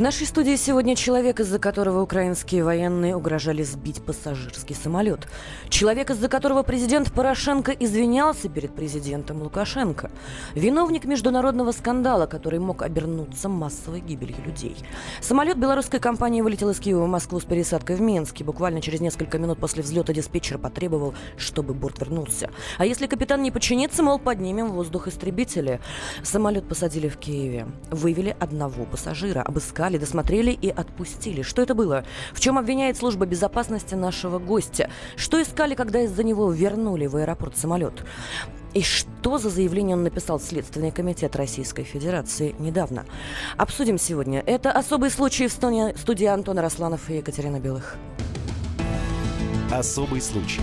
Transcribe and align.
В 0.00 0.02
нашей 0.02 0.26
студии 0.26 0.56
сегодня 0.56 0.96
человек, 0.96 1.40
из-за 1.40 1.58
которого 1.58 2.00
украинские 2.00 2.64
военные 2.64 3.14
угрожали 3.14 3.62
сбить 3.62 4.02
пассажирский 4.02 4.74
самолет. 4.74 5.28
Человек, 5.68 6.08
из-за 6.08 6.28
которого 6.28 6.62
президент 6.62 7.12
Порошенко 7.12 7.72
извинялся 7.72 8.48
перед 8.48 8.74
президентом 8.74 9.42
Лукашенко. 9.42 10.10
Виновник 10.54 11.04
международного 11.04 11.72
скандала, 11.72 12.24
который 12.24 12.58
мог 12.60 12.80
обернуться 12.80 13.50
массовой 13.50 14.00
гибелью 14.00 14.42
людей. 14.42 14.74
Самолет 15.20 15.58
белорусской 15.58 16.00
компании 16.00 16.40
вылетел 16.40 16.70
из 16.70 16.80
Киева 16.80 17.04
в 17.04 17.08
Москву 17.08 17.38
с 17.38 17.44
пересадкой 17.44 17.96
в 17.96 18.00
Минске. 18.00 18.42
Буквально 18.42 18.80
через 18.80 19.02
несколько 19.02 19.38
минут 19.38 19.58
после 19.58 19.82
взлета 19.82 20.14
диспетчер 20.14 20.56
потребовал, 20.56 21.12
чтобы 21.36 21.74
борт 21.74 21.98
вернулся. 22.00 22.48
А 22.78 22.86
если 22.86 23.06
капитан 23.06 23.42
не 23.42 23.50
подчинится, 23.50 24.02
мол, 24.02 24.18
поднимем 24.18 24.68
воздух 24.68 25.08
истребители. 25.08 25.78
Самолет 26.22 26.66
посадили 26.66 27.10
в 27.10 27.18
Киеве. 27.18 27.66
Вывели 27.90 28.34
одного 28.40 28.86
пассажира, 28.86 29.42
обыскали 29.42 29.89
обыскали, 29.90 29.98
досмотрели 29.98 30.50
и 30.50 30.68
отпустили. 30.68 31.42
Что 31.42 31.62
это 31.62 31.74
было? 31.74 32.04
В 32.32 32.40
чем 32.40 32.58
обвиняет 32.58 32.96
служба 32.96 33.26
безопасности 33.26 33.94
нашего 33.94 34.38
гостя? 34.38 34.90
Что 35.16 35.40
искали, 35.40 35.74
когда 35.74 36.00
из-за 36.02 36.22
него 36.22 36.50
вернули 36.52 37.06
в 37.06 37.16
аэропорт 37.16 37.56
самолет? 37.56 38.04
И 38.74 38.82
что 38.82 39.38
за 39.38 39.50
заявление 39.50 39.96
он 39.96 40.04
написал 40.04 40.38
в 40.38 40.42
Следственный 40.42 40.92
комитет 40.92 41.34
Российской 41.36 41.82
Федерации 41.82 42.54
недавно? 42.58 43.04
Обсудим 43.56 43.98
сегодня. 43.98 44.42
Это 44.46 44.70
особый 44.70 45.10
случай 45.10 45.48
в 45.48 45.52
студии 45.52 46.26
Антона 46.26 46.62
Росланов 46.62 47.10
и 47.10 47.16
Екатерина 47.16 47.58
Белых. 47.58 47.96
Особый 49.72 50.20
случай. 50.20 50.60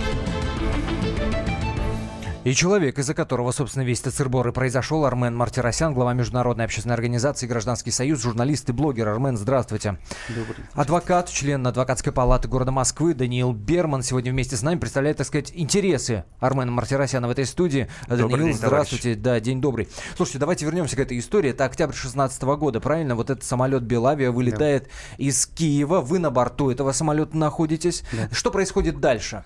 И 2.44 2.54
человек, 2.54 2.98
из-за 2.98 3.14
которого, 3.14 3.50
собственно, 3.50 3.82
весь 3.82 4.00
этот 4.00 4.14
сырбор 4.14 4.46
и 4.48 4.52
произошел, 4.52 5.04
Армен 5.04 5.36
Мартиросян, 5.36 5.92
глава 5.92 6.14
Международной 6.14 6.64
общественной 6.64 6.94
организации 6.94 7.48
«Гражданский 7.48 7.90
союз», 7.90 8.22
журналист 8.22 8.68
и 8.70 8.72
блогер. 8.72 9.08
Армен, 9.08 9.36
здравствуйте. 9.36 9.98
Добрый 10.28 10.64
Адвокат, 10.72 11.28
член 11.28 11.66
адвокатской 11.66 12.12
палаты 12.12 12.46
города 12.46 12.70
Москвы 12.70 13.12
Даниил 13.12 13.52
Берман 13.52 14.02
сегодня 14.02 14.30
вместе 14.30 14.56
с 14.56 14.62
нами 14.62 14.78
представляет, 14.78 15.16
так 15.16 15.26
сказать, 15.26 15.50
интересы 15.52 16.24
Армена 16.38 16.70
Мартиросяна 16.70 17.26
в 17.26 17.32
этой 17.32 17.44
студии. 17.44 17.88
Добрый 18.06 18.30
Даниил, 18.30 18.46
день, 18.46 18.54
здравствуйте. 18.54 19.14
товарищ. 19.14 19.22
Да, 19.22 19.40
день 19.40 19.60
добрый. 19.60 19.88
Слушайте, 20.16 20.38
давайте 20.38 20.64
вернемся 20.64 20.94
к 20.94 21.00
этой 21.00 21.18
истории. 21.18 21.50
Это 21.50 21.64
октябрь 21.64 21.94
16 21.94 22.40
года, 22.42 22.80
правильно? 22.80 23.16
Вот 23.16 23.30
этот 23.30 23.42
самолет 23.42 23.82
Белавия 23.82 24.30
вылетает 24.30 24.84
да. 24.84 24.90
из 25.18 25.44
Киева. 25.44 26.00
Вы 26.00 26.20
на 26.20 26.30
борту 26.30 26.70
этого 26.70 26.92
самолета 26.92 27.36
находитесь. 27.36 28.04
Да. 28.12 28.28
Что 28.32 28.52
происходит 28.52 29.00
дальше? 29.00 29.42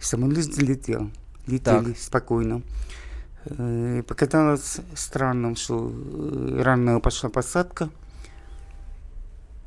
Самолет 0.00 0.46
взлетел 0.46 1.10
летели 1.46 1.92
так. 1.92 1.98
спокойно. 1.98 2.62
Э, 3.46 4.02
показалось 4.06 4.78
странным, 4.94 5.56
что 5.56 5.90
э, 5.92 6.62
рано 6.62 7.00
пошла 7.00 7.30
посадка. 7.30 7.88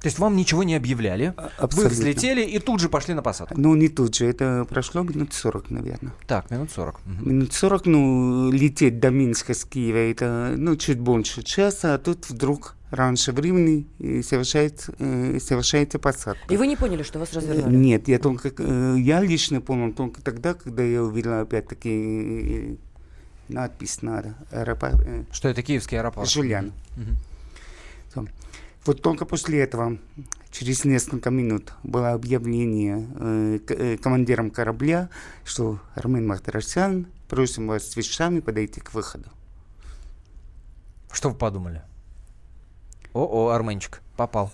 То 0.02 0.08
есть 0.08 0.18
вам 0.18 0.38
ничего 0.38 0.64
не 0.64 0.76
объявляли? 0.76 1.34
Абсолютно. 1.58 1.84
Вы 1.84 1.90
взлетели 1.90 2.42
и 2.42 2.60
тут 2.60 2.80
же 2.80 2.88
пошли 2.88 3.14
на 3.14 3.22
посадку? 3.22 3.60
Ну, 3.60 3.76
не 3.76 3.90
тут 3.90 4.16
же. 4.16 4.28
Это 4.28 4.66
прошло 4.70 5.04
минут 5.04 5.34
40, 5.34 5.72
наверное. 5.72 6.14
Так, 6.26 6.50
минут 6.52 6.72
40. 6.72 6.96
Угу. 6.96 7.30
Минут 7.30 7.54
40, 7.54 7.86
ну, 7.86 8.50
лететь 8.50 9.02
до 9.02 9.10
Минска 9.10 9.54
с 9.54 9.66
Киева, 9.66 9.98
это, 9.98 10.54
ну, 10.56 10.78
чуть 10.78 11.00
больше 11.00 11.44
часа, 11.44 11.96
а 11.96 11.98
тут 11.98 12.30
вдруг 12.30 12.78
раньше 12.92 13.32
времени 13.32 13.88
совершает, 14.24 14.90
э, 15.00 15.40
совершается 15.40 16.00
посадка. 16.00 16.54
И 16.54 16.58
вы 16.58 16.68
не 16.68 16.76
поняли, 16.76 17.04
что 17.04 17.20
вас 17.20 17.34
развернули? 17.34 17.76
Нет, 17.76 18.08
я 18.08 18.20
только, 18.20 18.52
э, 18.58 18.96
я 19.00 19.22
лично 19.22 19.62
понял 19.62 19.94
только 19.94 20.22
тогда, 20.22 20.54
когда 20.54 20.84
я 20.84 21.04
увидел 21.04 21.40
опять-таки 21.40 21.90
э, 21.90 22.76
надпись 23.48 24.02
на 24.02 24.36
аэропорт. 24.52 24.96
Что 25.32 25.50
это 25.50 25.62
киевский 25.62 26.00
аэропорт? 26.00 26.30
Жульян. 26.30 26.74
Угу. 26.98 28.28
Вот 28.86 29.02
только 29.02 29.26
после 29.26 29.60
этого, 29.60 29.98
через 30.52 30.86
несколько 30.86 31.30
минут, 31.30 31.74
было 31.84 32.14
объявление 32.14 33.08
э, 33.20 33.60
э, 33.68 33.98
командиром 33.98 34.50
корабля, 34.50 35.10
что 35.44 35.80
Армен 35.96 36.26
Махтарасян 36.26 37.08
просим 37.28 37.68
вас 37.68 37.92
с 37.92 37.96
вещами 37.96 38.40
подойти 38.40 38.80
к 38.80 38.94
выходу. 38.94 39.30
Что 41.12 41.30
вы 41.30 41.36
подумали? 41.36 41.84
О-о, 43.14 43.50
Арменчик, 43.50 44.02
попал. 44.16 44.52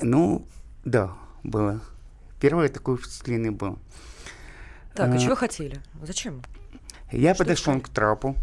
Ну, 0.00 0.46
да, 0.84 1.12
было. 1.42 1.80
Первое 2.40 2.68
такое 2.68 2.96
впечатление 2.96 3.50
было. 3.50 3.78
Так, 4.94 5.10
а, 5.10 5.14
а 5.14 5.18
чего 5.18 5.34
хотели? 5.34 5.80
Зачем? 6.02 6.42
Я 7.12 7.34
что 7.34 7.44
подошел 7.44 7.80
к 7.80 7.88
трапу, 7.88 8.36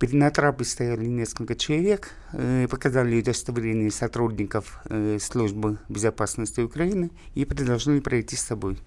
на 0.00 0.30
трапе 0.30 0.64
стояли 0.64 1.06
несколько 1.06 1.54
человек, 1.54 2.12
э, 2.32 2.66
показали 2.68 3.20
удостоверение 3.20 3.90
сотрудников 3.90 4.80
э, 4.86 5.18
службы 5.20 5.78
безопасности 5.88 6.60
Украины 6.60 7.10
и 7.34 7.44
предложили 7.44 8.00
пройти 8.00 8.36
с 8.36 8.42
собой 8.42 8.78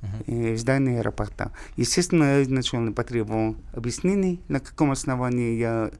uh-huh. 0.00 0.54
в 0.54 0.58
здание 0.58 1.00
аэропорта. 1.00 1.52
Естественно, 1.76 2.24
я 2.24 2.42
изначально 2.42 2.92
потребовал 2.92 3.56
объяснений, 3.74 4.40
на 4.48 4.60
каком 4.60 4.90
основании 4.90 5.58
я 5.58 5.90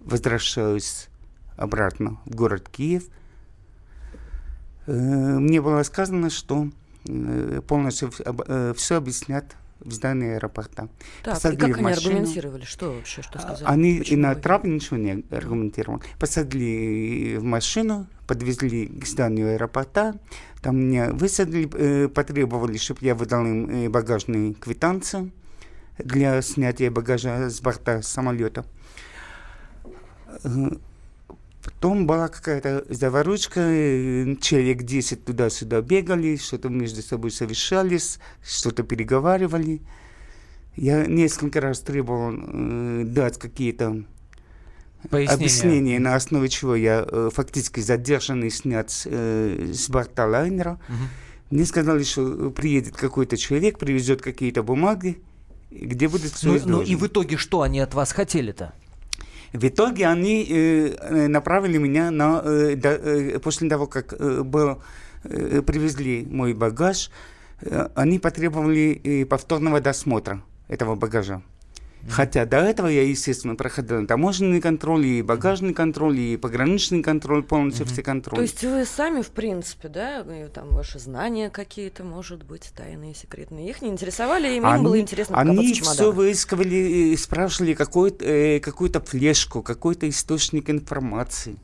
возвращаюсь 0.00 1.09
обратно 1.60 2.18
в 2.24 2.34
город 2.34 2.68
Киев. 2.68 3.04
Мне 4.86 5.60
было 5.60 5.82
сказано, 5.84 6.30
что 6.30 6.68
полностью 7.68 8.10
все 8.74 8.96
объяснят 8.96 9.56
в 9.80 9.92
здании 9.92 10.34
аэропорта. 10.34 10.88
Так, 11.22 11.34
Посадили 11.34 11.56
и 11.56 11.72
как 11.72 11.76
они 11.76 11.82
машину. 11.84 12.16
аргументировали? 12.16 12.64
Что 12.64 12.92
вообще, 12.92 13.22
что 13.22 13.38
сказали? 13.38 13.64
Они 13.64 13.98
Почему 13.98 14.18
и 14.18 14.20
на 14.20 14.34
трап 14.34 14.64
ничего 14.64 14.96
не 14.96 15.24
аргументировали. 15.30 16.02
Посадили 16.18 17.36
в 17.36 17.44
машину, 17.44 18.06
подвезли 18.26 18.86
к 18.86 19.06
зданию 19.06 19.54
аэропорта, 19.54 20.18
там 20.62 20.76
меня 20.76 21.10
высадили, 21.10 21.70
э, 21.72 22.08
потребовали, 22.08 22.76
чтобы 22.76 23.00
я 23.02 23.14
выдал 23.14 23.44
им 23.44 23.70
э, 23.70 23.88
багажные 23.88 24.54
квитанции 24.54 25.32
для 25.98 26.40
снятия 26.42 26.90
багажа 26.90 27.48
с 27.48 27.60
борта 27.60 28.02
самолета. 28.02 28.64
Э, 31.70 31.80
Потом 31.80 32.06
была 32.06 32.28
какая-то 32.28 32.84
заваручка, 32.90 33.60
человек 34.42 34.82
10 34.82 35.24
туда-сюда 35.24 35.80
бегали, 35.80 36.36
что-то 36.36 36.68
между 36.68 37.00
собой 37.00 37.30
совещались, 37.30 38.18
что-то 38.44 38.82
переговаривали. 38.82 39.80
Я 40.76 41.06
несколько 41.06 41.58
раз 41.62 41.80
требовал 41.80 42.34
э, 42.36 43.04
дать 43.06 43.38
какие-то 43.38 44.04
объяснения, 45.10 45.98
на 45.98 46.16
основе 46.16 46.50
чего 46.50 46.76
я 46.76 47.06
э, 47.10 47.30
фактически 47.32 47.80
задержан 47.80 48.44
и 48.44 48.50
снят 48.50 48.92
э, 49.06 49.72
с 49.72 49.88
борта 49.88 50.26
лайнера. 50.26 50.78
Угу. 50.88 51.56
Мне 51.56 51.64
сказали, 51.64 52.02
что 52.02 52.50
приедет 52.50 52.94
какой-то 52.94 53.38
человек, 53.38 53.78
привезет 53.78 54.20
какие-то 54.20 54.62
бумаги, 54.62 55.22
где 55.70 56.08
будет 56.08 56.32
все 56.32 56.48
ну, 56.48 56.60
ну 56.66 56.82
и 56.82 56.94
в 56.94 57.06
итоге 57.06 57.38
что 57.38 57.62
они 57.62 57.80
от 57.80 57.94
вас 57.94 58.12
хотели-то? 58.12 58.74
В 59.52 59.66
итоге 59.66 60.06
они 60.06 60.46
э, 60.48 60.94
э, 61.00 61.26
направили 61.28 61.78
меня 61.78 62.10
на, 62.10 62.40
э, 62.44 62.76
до, 62.76 62.90
э, 62.90 63.38
после 63.40 63.68
того, 63.68 63.86
как 63.86 64.12
э, 64.12 64.42
был, 64.42 64.80
э, 65.24 65.62
привезли 65.62 66.26
мой 66.30 66.54
багаж, 66.54 67.10
э, 67.62 67.88
они 67.96 68.18
потребовали 68.18 69.00
э, 69.02 69.26
повторного 69.26 69.80
досмотра 69.80 70.40
этого 70.68 70.94
багажа. 70.94 71.42
Хотя 72.08 72.44
до 72.46 72.58
этого 72.58 72.86
я, 72.86 73.02
естественно, 73.02 73.54
проходил 73.54 74.06
таможенный 74.06 74.60
контроль, 74.60 75.06
и 75.06 75.22
багажный 75.22 75.74
контроль, 75.74 76.18
и 76.18 76.36
пограничный 76.36 77.02
контроль, 77.02 77.42
полностью 77.42 77.86
все 77.86 78.02
контроль. 78.02 78.36
То 78.36 78.42
есть 78.42 78.64
вы 78.64 78.84
сами, 78.84 79.22
в 79.22 79.30
принципе, 79.30 79.88
да, 79.88 80.24
там 80.52 80.70
ваши 80.70 80.98
знания 80.98 81.50
какие-то, 81.50 82.04
может 82.04 82.44
быть, 82.44 82.72
тайные, 82.76 83.14
секретные, 83.14 83.68
их 83.68 83.82
не 83.82 83.88
интересовали, 83.88 84.56
им, 84.56 84.66
они, 84.66 84.84
было 84.84 84.98
интересно 84.98 85.36
Они 85.36 85.74
все 85.74 86.12
выискивали, 86.12 87.14
спрашивали 87.16 87.74
какой-то, 87.74 88.24
э, 88.24 88.60
какую-то 88.60 89.00
флешку, 89.00 89.62
какой-то 89.62 90.08
источник 90.08 90.70
информации 90.70 91.56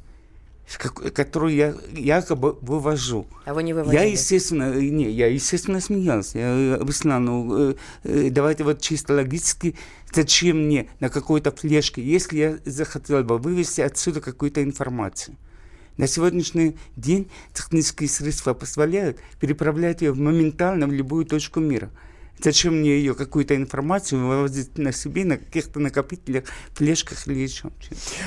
которую 0.75 1.55
я 1.55 1.75
якобы 1.93 2.59
вывожу. 2.61 3.27
А 3.45 3.55
вы 3.55 3.63
не 3.63 3.73
выводили? 3.73 4.01
Я, 4.01 4.05
естественно, 4.05 4.75
не, 4.75 5.11
я, 5.11 5.29
естественно, 5.29 5.81
смеялся. 5.81 6.39
Я 6.39 6.75
объяснял, 6.75 7.21
ну, 7.21 7.71
э, 7.71 7.75
э, 8.03 8.31
давайте 8.31 8.65
вот 8.65 8.81
чисто 8.81 9.15
логически, 9.15 9.77
зачем 10.13 10.67
мне 10.67 10.89
на 10.99 11.09
какой-то 11.09 11.53
флешке, 11.53 12.03
если 12.03 12.39
я 12.39 12.59
захотел 12.65 13.23
бы 13.23 13.39
вывести 13.39 13.81
отсюда 13.81 14.21
какую-то 14.21 14.63
информацию. 14.63 15.37
На 15.97 16.07
сегодняшний 16.07 16.77
день 16.97 17.31
технические 17.55 18.09
средства 18.09 18.53
позволяют 18.53 19.19
переправлять 19.41 20.03
ее 20.03 20.15
моментально 20.15 20.87
в 20.89 20.93
любую 20.93 21.25
точку 21.25 21.61
мира. 21.61 21.91
Зачем 22.39 22.81
мне 22.81 22.91
ее 22.91 23.15
какую-то 23.15 23.57
информацию 23.57 24.27
вывозить 24.27 24.77
на 24.79 24.93
себе, 24.93 25.25
на 25.25 25.37
каких-то 25.39 25.81
накопителях, 25.81 26.45
флешках 26.75 27.27
или 27.27 27.39
еще 27.41 27.71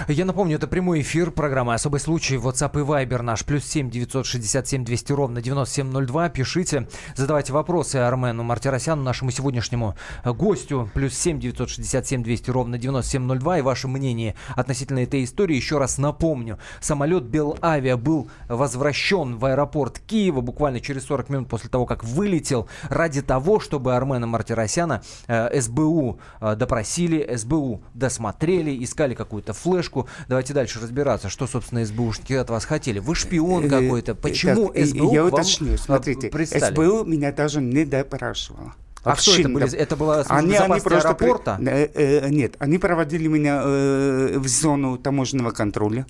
Я 0.07 0.25
напомню, 0.25 0.55
это 0.55 0.67
прямой 0.67 1.01
эфир 1.01 1.31
программы 1.31 1.73
«Особый 1.73 1.99
случай». 1.99 2.35
WhatsApp 2.35 2.79
и 2.79 2.83
Viber 2.83 3.21
наш. 3.21 3.45
Плюс 3.45 3.65
семь 3.65 3.89
девятьсот 3.89 4.25
шестьдесят 4.25 4.67
семь 4.67 4.83
двести 4.83 5.11
ровно 5.11 5.41
девяносто 5.41 5.75
семь 5.75 5.87
ноль 5.87 6.07
два. 6.07 6.29
Пишите, 6.29 6.87
задавайте 7.15 7.53
вопросы 7.53 7.97
Армену 7.97 8.43
Мартиросяну, 8.43 9.03
нашему 9.03 9.31
сегодняшнему 9.31 9.95
э, 10.23 10.33
гостю. 10.33 10.89
Плюс 10.93 11.13
семь 11.13 11.39
девятьсот 11.39 11.69
шестьдесят 11.69 12.07
семь 12.07 12.23
двести 12.23 12.49
ровно 12.49 12.77
девяносто 12.77 13.11
семь 13.11 13.23
ноль 13.23 13.39
два. 13.39 13.59
И 13.59 13.61
ваше 13.61 13.87
мнение 13.87 14.35
относительно 14.55 14.99
этой 14.99 15.23
истории. 15.23 15.55
Еще 15.55 15.77
раз 15.77 15.97
напомню. 15.97 16.57
Самолет 16.81 17.23
Белавиа 17.25 17.97
был 17.97 18.29
возвращен 18.47 19.37
в 19.37 19.45
аэропорт 19.45 19.99
Киева 19.99 20.41
буквально 20.41 20.79
через 20.79 21.05
40 21.05 21.29
минут 21.29 21.49
после 21.49 21.69
того, 21.69 21.85
как 21.85 22.03
вылетел 22.03 22.67
ради 22.89 23.21
того, 23.21 23.59
чтобы 23.59 23.95
Армена 23.99 24.25
Мартиросяна 24.27 25.01
э, 25.27 25.61
СБУ 25.61 26.19
э, 26.41 26.55
допросили, 26.55 27.35
СБУ 27.35 27.81
досмотрели, 27.93 28.83
искали 28.83 29.13
какую-то 29.13 29.53
флешку. 29.53 30.07
Давайте 30.27 30.53
дальше 30.53 30.79
разбираться, 30.79 31.29
что, 31.29 31.47
собственно, 31.47 31.85
СБУшники 31.85 32.33
от 32.33 32.49
вас 32.49 32.65
хотели. 32.65 32.99
Вы 32.99 33.15
шпион 33.15 33.65
Э, 33.65 33.69
какой-то. 33.69 34.15
Почему 34.15 34.67
так, 34.69 34.85
СБУ 34.85 35.13
Я 35.13 35.25
уточню, 35.25 35.73
э, 35.73 35.77
смотрите, 35.77 36.29
пристали? 36.29 36.73
СБУ 36.73 37.03
меня 37.05 37.31
даже 37.31 37.61
не 37.61 37.85
допрашивала. 37.85 38.73
А 39.03 39.15
кто 39.15 39.31
Вообще 39.31 39.41
это 39.41 39.49
были? 39.49 39.73
Это 39.75 39.95
была 39.95 40.21
Они, 40.27 40.55
они 40.55 40.79
просто 40.81 41.13
при- 41.13 41.27
аэропорта? 41.27 41.57
Э, 41.61 41.87
э, 41.93 42.29
нет, 42.29 42.55
они 42.59 42.77
проводили 42.77 43.27
меня 43.27 43.61
э, 43.63 44.37
в 44.37 44.47
зону 44.47 44.97
таможенного 44.97 45.51
контроля. 45.51 46.05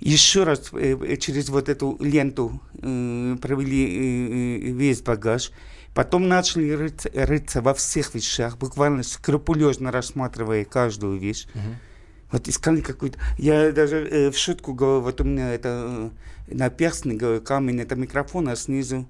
Еще 0.00 0.42
раз 0.42 0.70
э, 0.72 1.16
через 1.18 1.48
вот 1.48 1.68
эту 1.68 1.96
ленту 2.00 2.60
э, 2.82 3.36
провели 3.40 3.84
э, 3.86 4.68
э, 4.68 4.70
весь 4.72 5.00
багаж. 5.02 5.52
Потом 5.94 6.28
начали 6.28 6.72
рыться, 6.72 7.08
рыться 7.14 7.62
во 7.62 7.72
всех 7.72 8.14
вещах, 8.14 8.58
буквально 8.58 9.04
скрупулезно 9.04 9.92
рассматривая 9.92 10.64
каждую 10.64 11.18
вещь. 11.18 11.46
Вот 12.32 12.48
искали 12.48 12.80
какую-то... 12.80 13.18
Я 13.38 13.70
даже 13.70 13.98
э, 13.98 14.30
в 14.32 14.36
шутку 14.36 14.74
говорю, 14.74 15.02
вот 15.02 15.20
у 15.20 15.24
меня 15.24 15.54
это 15.54 16.10
э, 16.48 16.54
наперстный 16.54 17.14
говорю, 17.14 17.40
камень, 17.40 17.80
это 17.80 17.94
микрофон, 17.94 18.48
а 18.48 18.56
снизу 18.56 19.06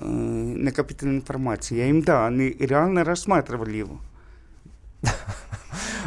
э, 0.00 0.04
накопительная 0.04 1.18
информация. 1.18 1.78
Я 1.78 1.86
им, 1.86 2.02
да, 2.02 2.26
они 2.26 2.48
реально 2.58 3.04
рассматривали 3.04 3.76
его. 3.76 4.00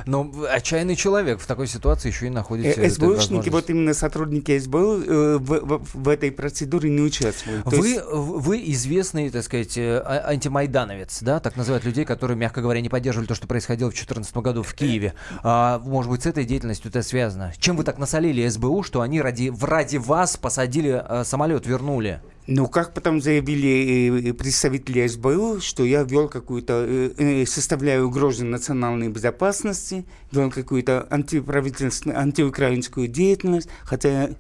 Но 0.10 0.32
отчаянный 0.50 0.96
человек 0.96 1.40
в 1.40 1.46
такой 1.46 1.68
ситуации 1.68 2.10
еще 2.10 2.28
и 2.28 2.30
находится. 2.30 2.82
Э, 2.82 2.90
СБУшники, 2.90 3.50
вот 3.50 3.70
именно 3.70 3.94
сотрудники 3.94 4.58
СБУ 4.58 4.78
э, 4.78 5.38
в, 5.38 5.60
в- 5.60 5.82
в 5.94 6.08
этой 6.10 6.32
процедуре 6.32 6.90
не 6.90 7.02
участвуют. 7.02 7.66
Вы, 7.66 7.88
есть- 7.90 8.04
вы 8.12 8.64
известный, 8.72 9.30
так 9.30 9.44
сказать, 9.44 9.78
э, 9.78 10.00
а- 10.04 10.30
антимайдановец, 10.30 11.20
да, 11.22 11.40
так 11.40 11.56
называют 11.56 11.86
людей, 11.86 12.06
которые, 12.06 12.36
мягко 12.38 12.62
говоря, 12.62 12.82
не 12.82 12.90
поддерживали 12.90 13.28
то, 13.28 13.36
что 13.36 13.48
происходило 13.48 13.90
в 13.90 13.94
2014 13.94 14.36
году 14.38 14.64
в 14.64 14.74
Киеве. 14.74 15.14
А, 15.44 15.80
может 15.86 16.10
быть, 16.10 16.24
с 16.24 16.26
этой 16.26 16.44
деятельностью 16.46 16.90
это 16.90 17.02
связано? 17.04 17.54
Чем 17.60 17.78
вы 17.78 17.84
так 17.84 17.98
насолили 18.00 18.48
СБУ, 18.48 18.84
что 18.84 19.02
они 19.02 19.22
ради, 19.22 19.50
в- 19.50 19.64
ради 19.64 19.98
вас 19.98 20.38
посадили 20.38 21.04
э, 21.08 21.24
самолет, 21.24 21.68
вернули? 21.68 22.22
Ну, 22.52 22.68
как 22.68 22.96
потом 22.96 23.22
заявили 23.22 24.32
э, 24.32 24.34
представители 24.34 25.06
СБУ, 25.06 25.60
что 25.62 25.86
я 25.86 26.02
вел 26.02 26.28
какую-то, 26.28 26.84
э, 26.88 27.12
э, 27.16 27.46
составляю 27.46 28.08
угрозу 28.08 28.44
национальной 28.44 29.10
безопасности, 29.10 30.04
вел 30.32 30.50
какую-то 30.50 31.08
антиправительственную, 31.12 32.20
антиукраинскую 32.20 33.08
деятельность, 33.08 33.70
хотя 33.84 34.32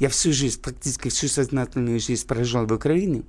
я 0.00 0.08
всю 0.08 0.32
жизнь, 0.32 0.60
практически 0.60 1.08
всю 1.08 1.28
сознательную 1.28 2.00
жизнь 2.00 2.26
прожил 2.26 2.66
в 2.66 2.72
Украине. 2.72 3.22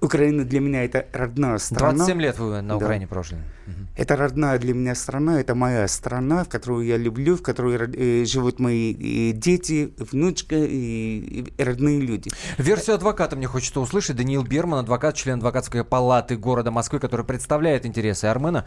Украина 0.00 0.44
для 0.44 0.60
меня 0.60 0.84
это 0.84 1.06
родная 1.12 1.58
страна. 1.58 1.94
27 1.94 2.20
лет 2.20 2.38
вы 2.38 2.60
на 2.62 2.78
Да. 2.78 2.84
Украине 2.84 3.06
прожили. 3.06 3.40
Мгм. 3.66 3.88
Это 3.96 4.16
родная 4.16 4.58
для 4.58 4.74
меня 4.74 4.94
страна, 4.94 5.40
это 5.40 5.54
моя 5.54 5.88
страна, 5.88 6.44
в 6.44 6.48
которую 6.48 6.86
я 6.86 6.96
люблю, 6.96 7.36
в 7.36 7.42
которой 7.42 7.76
э, 7.76 8.24
живут 8.24 8.60
мои 8.60 9.32
дети, 9.32 9.92
внучка 9.98 10.54
и, 10.56 11.52
и 11.56 11.62
родные 11.62 12.00
люди. 12.00 12.30
Версию 12.58 12.96
адвоката 12.96 13.36
мне 13.36 13.46
хочется 13.46 13.80
услышать. 13.80 14.16
Даниил 14.16 14.44
Берман, 14.44 14.80
адвокат, 14.80 15.16
член 15.16 15.38
адвокатской 15.38 15.84
палаты 15.84 16.36
города 16.36 16.70
Москвы, 16.70 17.00
который 17.00 17.24
представляет 17.26 17.84
интересы 17.86 18.26
Армена. 18.26 18.66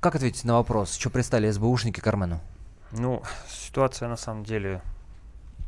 Как 0.00 0.14
ответить 0.14 0.44
на 0.44 0.54
вопрос, 0.54 0.94
что 0.94 1.10
пристали 1.10 1.50
СБУшники 1.50 2.00
к 2.00 2.06
Армену? 2.06 2.40
Ну, 2.92 3.22
ситуация 3.50 4.08
на 4.08 4.16
самом 4.16 4.44
деле, 4.44 4.80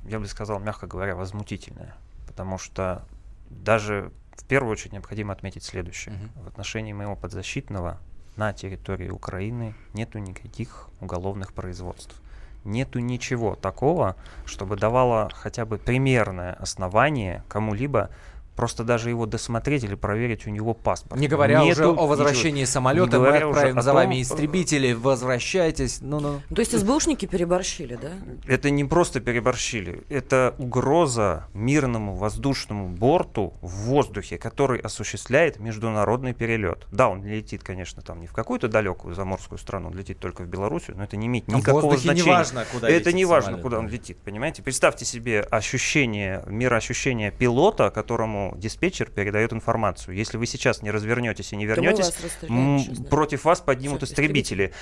я 0.05 0.19
бы 0.21 0.27
сказал, 0.27 0.59
мягко 0.61 0.87
говоря, 0.87 1.17
возмутительная. 1.17 1.95
Потому 2.27 2.57
что 2.59 3.03
даже 3.51 4.11
в 4.41 4.45
первую 4.45 4.73
очередь 4.73 4.93
необходимо 4.93 5.33
отметить 5.33 5.65
следующее. 5.65 6.15
В 6.35 6.49
отношении 6.49 6.93
моего 6.93 7.17
подзащитного 7.17 7.99
на 8.37 8.53
территории 8.53 9.11
Украины 9.11 9.75
нету 9.93 10.19
никаких 10.19 10.89
уголовных 11.01 11.53
производств. 11.53 12.21
Нету 12.65 12.99
ничего 12.99 13.55
такого, 13.55 14.17
чтобы 14.45 14.77
давало 14.77 15.31
хотя 15.35 15.65
бы 15.65 15.79
примерное 15.79 16.55
основание 16.55 17.43
кому-либо 17.49 18.11
просто 18.57 18.85
даже 18.85 19.09
его 19.11 19.27
досмотреть 19.27 19.85
или 19.85 19.95
проверить 19.95 20.47
у 20.47 20.51
него 20.51 20.75
паспорт. 20.75 21.21
Не 21.21 21.29
говоря 21.29 21.63
Нету 21.63 21.71
уже 21.73 21.85
о 21.85 21.93
ничего. 21.93 22.07
возвращении 22.07 22.61
Не 22.61 22.67
самолета, 22.67 23.19
мы 23.19 23.29
уже 23.29 23.37
отправим 23.39 23.81
за 23.81 23.91
том, 23.91 23.95
вами 23.97 24.17
э, 24.17 24.23
истребители, 24.23 24.93
возвращайтесь. 24.93 25.99
Ну-ну. 26.01 26.41
То 26.55 26.61
есть 26.61 26.79
СБУшники 26.79 27.27
переборщили, 27.27 27.99
да? 28.01 28.11
Это 28.47 28.71
не 28.71 28.85
просто 28.85 29.21
переборщили, 29.21 30.03
это 30.09 30.55
угроза 30.59 31.47
мирному 31.55 32.15
воздушному 32.15 32.89
борту 32.89 33.55
в 33.61 33.71
воздухе, 33.85 34.39
который 34.39 34.81
осуществляет 34.81 35.59
международный 35.59 36.35
перелет. 36.35 36.87
Да, 36.93 37.09
он 37.09 37.25
летит, 37.25 37.63
конечно, 37.63 38.03
там 38.03 38.21
не 38.21 38.27
в 38.27 38.33
какую-то 38.33 38.69
далекую 38.69 39.15
заморскую 39.15 39.59
страну, 39.59 39.89
он 39.89 39.95
летит 39.95 40.19
только 40.19 40.43
в 40.43 40.47
Белоруссию, 40.47 40.97
но 40.97 41.05
это 41.05 41.17
не 41.17 41.27
имеет 41.27 41.49
А 41.49 41.53
в 41.53 41.57
никакого 41.57 41.97
значения. 41.97 42.25
неважно, 42.25 42.65
куда 42.73 42.89
это 42.89 42.99
летит 42.99 43.15
не 43.15 43.25
важно, 43.25 43.45
самолет, 43.47 43.63
куда 43.63 43.77
да. 43.77 43.83
он 43.83 43.89
летит, 43.89 44.19
понимаете? 44.25 44.63
Представьте 44.63 45.05
себе 45.05 45.41
ощущение, 45.41 46.43
мироощущение 46.47 47.31
пилота, 47.31 47.91
которому 47.91 48.40
диспетчер 48.57 49.11
передает 49.11 49.53
информацию. 49.53 50.15
Если 50.15 50.37
вы 50.37 50.47
сейчас 50.47 50.83
не 50.83 50.91
развернетесь 50.91 51.53
и 51.53 51.57
не 51.57 51.67
вернетесь, 51.67 52.07
вас 52.07 53.09
против 53.09 53.45
вас 53.45 53.61
поднимут 53.61 54.03
Всё, 54.03 54.13
истребители. 54.13 54.73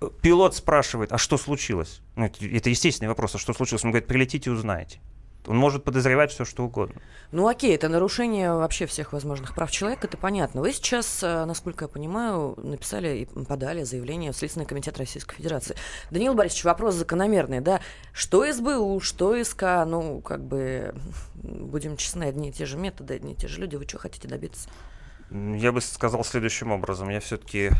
Э, 0.00 0.08
Пилот 0.22 0.54
спрашивает, 0.54 1.12
а 1.12 1.18
что 1.18 1.38
случилось? 1.38 2.00
Ну, 2.16 2.26
это, 2.26 2.46
это 2.46 2.70
естественный 2.70 3.08
вопрос, 3.08 3.34
а 3.34 3.38
что 3.38 3.52
случилось? 3.52 3.84
Он 3.84 3.90
говорит, 3.90 4.08
прилетите 4.08 4.50
узнаете. 4.50 5.00
Он 5.48 5.56
может 5.56 5.82
подозревать 5.82 6.30
все, 6.30 6.44
что 6.44 6.64
угодно. 6.64 7.00
Ну 7.32 7.48
окей, 7.48 7.74
это 7.74 7.88
нарушение 7.88 8.52
вообще 8.52 8.84
всех 8.84 9.14
возможных 9.14 9.54
прав 9.54 9.70
человека, 9.70 10.06
это 10.06 10.18
понятно. 10.18 10.60
Вы 10.60 10.72
сейчас, 10.72 11.22
э, 11.22 11.44
насколько 11.46 11.86
я 11.86 11.88
понимаю, 11.88 12.54
написали 12.58 13.20
и 13.20 13.44
подали 13.44 13.82
заявление 13.82 14.32
в 14.32 14.36
Следственный 14.36 14.66
комитет 14.66 14.98
Российской 14.98 15.36
Федерации. 15.36 15.74
Даниил 16.10 16.34
Борисович, 16.34 16.64
вопрос 16.64 16.96
закономерный, 16.96 17.60
да? 17.60 17.80
Что 18.12 18.44
СБУ, 18.52 19.00
что 19.00 19.42
СК, 19.42 19.62
ну, 19.86 20.20
как 20.20 20.44
бы, 20.44 20.94
будем 21.34 21.96
честны, 21.96 22.24
одни 22.24 22.50
и 22.50 22.52
те 22.52 22.66
же 22.66 22.76
методы, 22.76 23.14
одни 23.14 23.32
и 23.32 23.36
те 23.36 23.48
же 23.48 23.58
люди, 23.58 23.76
вы 23.76 23.88
что 23.88 23.98
хотите 23.98 24.28
добиться? 24.28 24.68
Я 25.30 25.72
бы 25.72 25.80
сказал 25.80 26.24
следующим 26.24 26.72
образом. 26.72 27.08
Я 27.08 27.20
все-таки 27.20 27.70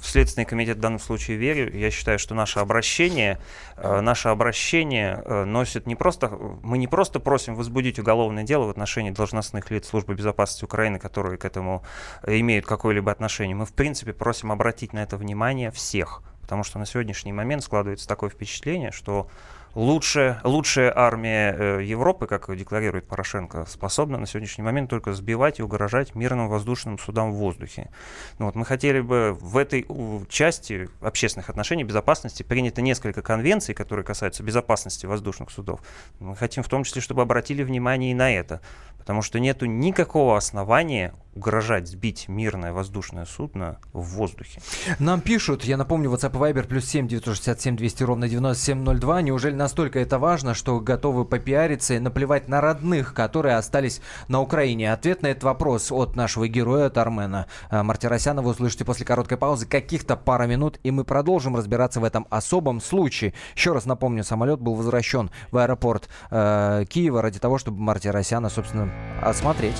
в 0.00 0.06
Следственный 0.06 0.46
комитет 0.46 0.78
в 0.78 0.80
данном 0.80 0.98
случае 0.98 1.36
верю. 1.36 1.76
Я 1.76 1.90
считаю, 1.90 2.18
что 2.18 2.34
наше 2.34 2.58
обращение, 2.58 3.38
э, 3.76 4.00
наше 4.00 4.28
обращение 4.28 5.22
э, 5.24 5.44
носит 5.44 5.86
не 5.86 5.94
просто... 5.94 6.28
Мы 6.62 6.78
не 6.78 6.88
просто 6.88 7.20
просим 7.20 7.54
возбудить 7.54 7.98
уголовное 7.98 8.44
дело 8.44 8.64
в 8.64 8.70
отношении 8.70 9.10
должностных 9.10 9.70
лиц 9.70 9.88
Службы 9.88 10.14
безопасности 10.14 10.64
Украины, 10.64 10.98
которые 10.98 11.36
к 11.36 11.44
этому 11.44 11.84
э, 12.22 12.38
имеют 12.40 12.66
какое-либо 12.66 13.12
отношение. 13.12 13.54
Мы, 13.54 13.66
в 13.66 13.74
принципе, 13.74 14.12
просим 14.12 14.52
обратить 14.52 14.92
на 14.92 15.02
это 15.02 15.16
внимание 15.16 15.70
всех. 15.70 16.22
Потому 16.42 16.64
что 16.64 16.78
на 16.78 16.86
сегодняшний 16.86 17.32
момент 17.32 17.62
складывается 17.62 18.08
такое 18.08 18.30
впечатление, 18.30 18.90
что 18.90 19.28
лучшая, 19.74 20.40
лучшая 20.44 20.92
армия 20.94 21.54
э, 21.56 21.84
Европы, 21.84 22.26
как 22.26 22.54
декларирует 22.56 23.06
Порошенко, 23.06 23.66
способна 23.66 24.18
на 24.18 24.26
сегодняшний 24.26 24.64
момент 24.64 24.90
только 24.90 25.12
сбивать 25.12 25.58
и 25.58 25.62
угрожать 25.62 26.14
мирным 26.14 26.48
воздушным 26.48 26.98
судам 26.98 27.32
в 27.32 27.36
воздухе. 27.36 27.90
Ну, 28.38 28.46
вот 28.46 28.54
мы 28.54 28.64
хотели 28.64 29.00
бы 29.00 29.36
в 29.40 29.56
этой 29.56 29.86
части 30.28 30.88
общественных 31.00 31.50
отношений, 31.50 31.84
безопасности, 31.84 32.42
принято 32.42 32.82
несколько 32.82 33.22
конвенций, 33.22 33.74
которые 33.74 34.04
касаются 34.04 34.42
безопасности 34.42 35.06
воздушных 35.06 35.50
судов. 35.50 35.80
Мы 36.18 36.36
хотим 36.36 36.62
в 36.62 36.68
том 36.68 36.84
числе, 36.84 37.00
чтобы 37.00 37.22
обратили 37.22 37.62
внимание 37.62 38.12
и 38.12 38.14
на 38.14 38.30
это. 38.32 38.60
Потому 38.98 39.22
что 39.22 39.40
нету 39.40 39.64
никакого 39.64 40.36
основания 40.36 41.14
угрожать 41.34 41.88
сбить 41.88 42.28
мирное 42.28 42.72
воздушное 42.72 43.24
судно 43.24 43.78
в 43.92 44.02
воздухе. 44.02 44.60
Нам 44.98 45.20
пишут, 45.20 45.64
я 45.64 45.76
напомню, 45.76 46.10
WhatsApp 46.10 46.32
Viber 46.32 46.66
плюс 46.66 46.84
7 46.86 47.08
967 47.08 47.76
200 47.76 48.02
ровно 48.02 48.28
9702. 48.28 49.22
Неужели 49.22 49.54
настолько 49.60 50.00
это 50.00 50.18
важно, 50.18 50.54
что 50.54 50.80
готовы 50.80 51.24
попиариться 51.24 51.94
и 51.94 51.98
наплевать 51.98 52.48
на 52.48 52.60
родных, 52.60 53.12
которые 53.14 53.56
остались 53.56 54.00
на 54.26 54.40
Украине? 54.40 54.92
Ответ 54.92 55.22
на 55.22 55.28
этот 55.28 55.44
вопрос 55.44 55.92
от 55.92 56.16
нашего 56.16 56.48
героя, 56.48 56.86
от 56.86 56.96
Армена 56.96 57.46
э, 57.70 57.82
Мартиросяна, 57.82 58.40
вы 58.40 58.52
услышите 58.52 58.84
после 58.84 59.04
короткой 59.04 59.36
паузы 59.36 59.66
каких-то 59.66 60.16
пара 60.16 60.44
минут, 60.44 60.80
и 60.82 60.90
мы 60.90 61.04
продолжим 61.04 61.56
разбираться 61.56 62.00
в 62.00 62.04
этом 62.04 62.26
особом 62.30 62.80
случае. 62.80 63.34
Еще 63.54 63.72
раз 63.72 63.84
напомню, 63.84 64.24
самолет 64.24 64.60
был 64.60 64.74
возвращен 64.74 65.30
в 65.50 65.58
аэропорт 65.58 66.08
э, 66.30 66.84
Киева 66.88 67.20
ради 67.20 67.38
того, 67.38 67.58
чтобы 67.58 67.80
Мартиросяна, 67.80 68.48
собственно, 68.48 68.90
осмотреть. 69.20 69.76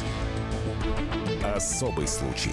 Особый 1.56 2.06
случай. 2.06 2.52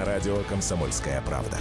На 0.00 0.06
радио 0.06 0.38
«Комсомольская 0.48 1.20
правда». 1.20 1.58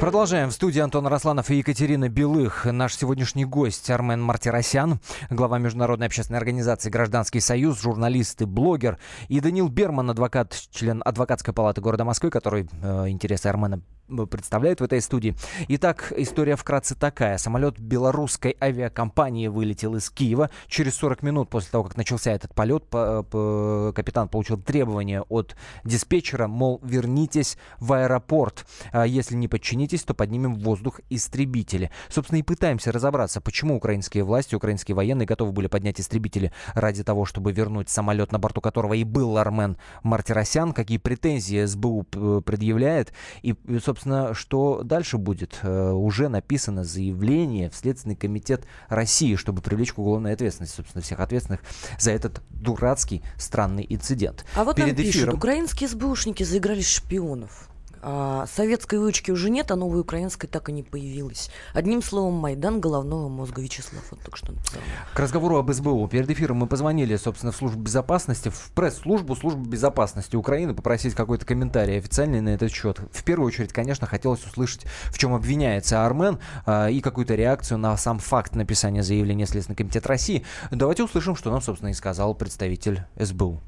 Продолжаем. 0.00 0.48
В 0.48 0.52
студии 0.52 0.80
Антон 0.80 1.06
Росланов 1.06 1.50
и 1.50 1.56
Екатерина 1.56 2.08
Белых. 2.08 2.64
Наш 2.64 2.96
сегодняшний 2.96 3.44
гость 3.44 3.90
Армен 3.90 4.22
Мартиросян, 4.22 5.00
глава 5.28 5.58
Международной 5.58 6.06
общественной 6.06 6.38
организации 6.38 6.88
«Гражданский 6.88 7.40
союз», 7.40 7.82
журналист 7.82 8.40
и 8.40 8.46
блогер. 8.46 8.98
И 9.28 9.40
Данил 9.40 9.68
Берман, 9.68 10.08
адвокат, 10.08 10.58
член 10.70 11.02
адвокатской 11.04 11.52
палаты 11.52 11.82
города 11.82 12.04
Москвы, 12.04 12.30
который 12.30 12.66
э, 12.80 13.08
интересы 13.08 13.48
Армена 13.48 13.82
представляет 14.30 14.80
в 14.80 14.84
этой 14.84 15.00
студии. 15.00 15.36
Итак, 15.68 16.12
история 16.16 16.56
вкратце 16.56 16.94
такая. 16.94 17.38
Самолет 17.38 17.78
белорусской 17.78 18.56
авиакомпании 18.60 19.48
вылетел 19.48 19.96
из 19.96 20.10
Киева. 20.10 20.50
Через 20.66 20.94
40 20.96 21.22
минут 21.22 21.50
после 21.50 21.70
того, 21.70 21.84
как 21.84 21.96
начался 21.96 22.32
этот 22.32 22.54
полет, 22.54 22.84
по, 22.84 23.22
по, 23.22 23.92
капитан 23.94 24.28
получил 24.28 24.58
требование 24.58 25.22
от 25.22 25.56
диспетчера, 25.84 26.48
мол, 26.48 26.80
вернитесь 26.82 27.58
в 27.78 27.92
аэропорт. 27.92 28.66
А 28.92 29.06
если 29.06 29.34
не 29.34 29.48
подчинитесь, 29.48 30.02
то 30.02 30.14
поднимем 30.14 30.54
в 30.54 30.62
воздух 30.62 31.00
истребители. 31.10 31.90
Собственно, 32.08 32.38
и 32.38 32.42
пытаемся 32.42 32.92
разобраться, 32.92 33.40
почему 33.40 33.76
украинские 33.76 34.24
власти, 34.24 34.54
украинские 34.54 34.94
военные 34.94 35.26
готовы 35.26 35.52
были 35.52 35.66
поднять 35.66 36.00
истребители 36.00 36.52
ради 36.74 37.04
того, 37.04 37.24
чтобы 37.24 37.52
вернуть 37.52 37.90
самолет, 37.90 38.32
на 38.32 38.38
борту 38.38 38.60
которого 38.60 38.94
и 38.94 39.04
был 39.04 39.36
Армен 39.36 39.76
Мартиросян, 40.02 40.72
какие 40.72 40.98
претензии 40.98 41.64
СБУ 41.64 42.04
предъявляет, 42.04 43.12
и, 43.42 43.54
собственно, 43.84 43.97
собственно, 43.98 44.32
что 44.34 44.82
дальше 44.84 45.18
будет? 45.18 45.58
Э, 45.62 45.90
уже 45.90 46.28
написано 46.28 46.84
заявление 46.84 47.68
в 47.68 47.74
Следственный 47.74 48.14
комитет 48.14 48.64
России, 48.88 49.34
чтобы 49.34 49.60
привлечь 49.60 49.92
к 49.92 49.98
уголовной 49.98 50.32
ответственности, 50.34 50.76
собственно, 50.76 51.02
всех 51.02 51.18
ответственных 51.20 51.60
за 51.98 52.12
этот 52.12 52.40
дурацкий, 52.50 53.22
странный 53.36 53.84
инцидент. 53.88 54.44
А 54.54 54.64
вот 54.64 54.76
Перед 54.76 54.96
нам 54.96 54.96
пишут, 54.96 55.22
эфиром... 55.22 55.34
украинские 55.34 55.88
СБУшники 55.88 56.44
заиграли 56.44 56.80
шпионов. 56.80 57.68
А 58.02 58.46
советской 58.46 58.98
выучки 58.98 59.30
уже 59.30 59.50
нет, 59.50 59.70
а 59.70 59.76
новой 59.76 60.00
украинской 60.00 60.46
так 60.46 60.68
и 60.68 60.72
не 60.72 60.82
появилась. 60.82 61.50
Одним 61.74 62.02
словом, 62.02 62.34
Майдан 62.34 62.80
головного 62.80 63.28
мозга 63.28 63.60
Вячеслав. 63.62 64.02
Вот 64.10 64.20
только 64.20 64.36
что 64.36 64.52
написал. 64.52 64.80
К 65.14 65.20
разговору 65.20 65.56
об 65.56 65.72
СБУ. 65.72 66.08
Перед 66.08 66.30
эфиром 66.30 66.58
мы 66.58 66.66
позвонили, 66.66 67.16
собственно, 67.16 67.52
в 67.52 67.56
службу 67.56 67.80
безопасности, 67.80 68.48
в 68.48 68.70
пресс-службу 68.74 69.34
службы 69.36 69.68
безопасности 69.68 70.36
Украины, 70.36 70.74
попросить 70.74 71.14
какой-то 71.14 71.44
комментарий 71.46 71.98
официальный 71.98 72.40
на 72.40 72.50
этот 72.50 72.72
счет. 72.72 73.00
В 73.12 73.24
первую 73.24 73.48
очередь, 73.48 73.72
конечно, 73.72 74.06
хотелось 74.06 74.44
услышать, 74.44 74.86
в 75.06 75.18
чем 75.18 75.34
обвиняется 75.34 76.04
Армен 76.04 76.38
э, 76.66 76.92
и 76.92 77.00
какую-то 77.00 77.34
реакцию 77.34 77.78
на 77.78 77.96
сам 77.96 78.18
факт 78.18 78.54
написания 78.54 79.02
заявления 79.02 79.46
Следственный 79.46 79.76
комитет 79.76 80.06
России. 80.06 80.44
Давайте 80.70 81.02
услышим, 81.02 81.36
что 81.36 81.50
нам, 81.50 81.60
собственно, 81.60 81.90
и 81.90 81.94
сказал 81.94 82.34
представитель 82.34 83.02
СБУ. 83.18 83.60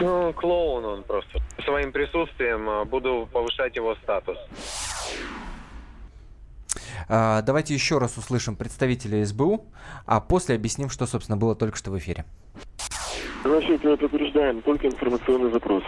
Ну, 0.00 0.32
клоун 0.32 0.84
он 0.84 1.02
просто. 1.02 1.40
Своим 1.64 1.92
присутствием 1.92 2.68
а, 2.68 2.84
буду 2.84 3.28
повышать 3.32 3.76
его 3.76 3.94
статус. 3.96 4.36
А, 7.08 7.42
давайте 7.42 7.74
еще 7.74 7.98
раз 7.98 8.16
услышим 8.16 8.56
представителя 8.56 9.24
СБУ, 9.24 9.66
а 10.06 10.20
после 10.20 10.54
объясним, 10.54 10.90
что, 10.90 11.06
собственно, 11.06 11.36
было 11.36 11.54
только 11.54 11.76
что 11.76 11.90
в 11.90 11.98
эфире. 11.98 12.24
Значит, 13.42 13.82
подтверждаем 13.82 14.60
только 14.62 14.86
информационный 14.86 15.50
запрос. 15.50 15.82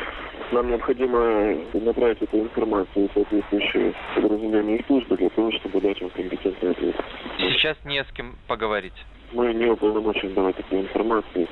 Нам 0.53 0.69
необходимо 0.69 1.55
направить 1.75 2.21
эту 2.23 2.39
информацию 2.41 3.09
в 3.09 3.13
соответствующие 3.15 3.95
подразделения 4.15 4.77
и 4.77 4.87
службы 4.87 5.17
для 5.17 5.31
того, 5.31 5.51
чтобы 5.53 5.81
дать 5.81 6.01
вам 6.01 6.11
компетентный 6.11 6.71
ответ. 6.71 6.97
Сейчас 7.39 7.77
не 7.85 8.03
с 8.03 8.09
кем 8.13 8.37
поговорить. 8.47 8.93
Мы 9.33 9.55
не 9.55 9.67
уполномочены 9.67 10.35
давать 10.35 10.57
такую 10.57 10.83
информацию. 10.83 11.49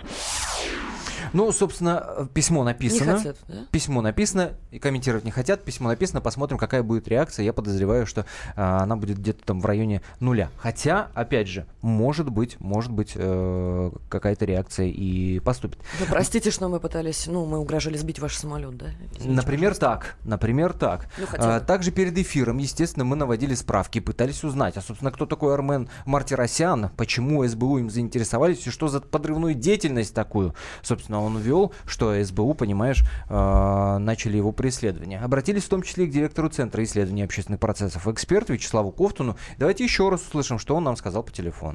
Ну, 1.33 1.53
собственно, 1.53 2.29
письмо 2.35 2.65
написано. 2.65 3.13
Не 3.13 3.17
хотят, 3.17 3.37
да? 3.49 3.67
Письмо 3.71 4.03
написано, 4.03 4.53
и 4.71 4.79
комментировать 4.79 5.25
не 5.25 5.31
хотят. 5.31 5.65
Письмо 5.65 5.89
написано, 5.89 6.21
посмотрим, 6.21 6.59
какая 6.59 6.83
будет 6.83 7.09
реакция. 7.09 7.45
Я 7.45 7.53
подозреваю, 7.53 8.07
что 8.07 8.27
а, 8.57 8.83
она 8.83 8.97
будет 8.97 9.19
где-то 9.19 9.45
там 9.45 9.61
в 9.61 9.67
районе 9.67 10.03
нуля. 10.19 10.51
Хотя, 10.59 11.09
опять 11.15 11.49
же, 11.49 11.67
может 11.83 12.29
быть, 12.29 12.59
может 12.61 12.93
быть, 12.93 13.13
э, 13.15 13.91
какая-то 14.09 14.45
реакция 14.45 14.87
и 14.87 15.39
поступит. 15.41 15.79
Ну, 15.99 16.07
простите, 16.09 16.51
что 16.51 16.69
мы 16.69 16.81
пытались, 16.81 17.27
ну, 17.27 17.47
мы 17.47 17.59
угрожали 17.59 17.97
сбить 17.97 18.19
ваш 18.19 18.37
самолет, 18.37 18.77
да? 18.77 18.87
Извините, 19.13 19.31
например, 19.31 19.75
пожалуйста. 19.75 19.87
так. 19.87 20.17
Например, 20.25 20.73
так. 20.73 21.09
Ну, 21.19 21.27
а, 21.39 21.61
также 21.61 21.91
перед 21.91 22.17
эфиром, 22.19 22.59
естественно, 22.59 23.05
мы 23.05 23.17
наводили 23.17 23.55
справки, 23.55 24.01
пытались 24.01 24.45
узнать, 24.45 24.77
а, 24.77 24.83
собственно, 24.83 25.11
кто 25.11 25.27
такой 25.27 25.55
Армен 25.55 25.89
Мартиросян, 26.05 26.91
почему 26.97 27.47
СБУ 27.47 27.79
им 27.79 27.91
заинтересовались, 27.91 28.67
и 28.67 28.71
что 28.71 28.89
за 28.89 29.01
подрывную 29.01 29.55
деятельность 29.55 30.15
такую, 30.15 30.55
собственно, 30.83 31.23
он 31.23 31.39
ввел, 31.39 31.73
что 31.87 32.23
СБУ, 32.23 32.55
понимаешь, 32.55 33.05
э, 33.29 33.99
начали 33.99 34.37
его 34.37 34.53
преследование. 34.53 35.21
Обратились 35.21 35.65
в 35.65 35.69
том 35.69 35.83
числе 35.83 36.05
и 36.05 36.09
к 36.09 36.13
директору 36.13 36.49
Центра 36.49 36.83
исследования 36.85 37.25
общественных 37.25 37.61
процессов, 37.61 38.07
эксперту 38.07 38.53
Вячеславу 38.53 38.93
Ковтуну. 38.93 39.37
Давайте 39.59 39.85
еще 39.85 40.09
раз 40.09 40.23
услышим, 40.23 40.59
что 40.59 40.77
он 40.77 40.85
нам 40.85 40.97
сказал 40.97 41.23
по 41.23 41.33
телефону. 41.33 41.70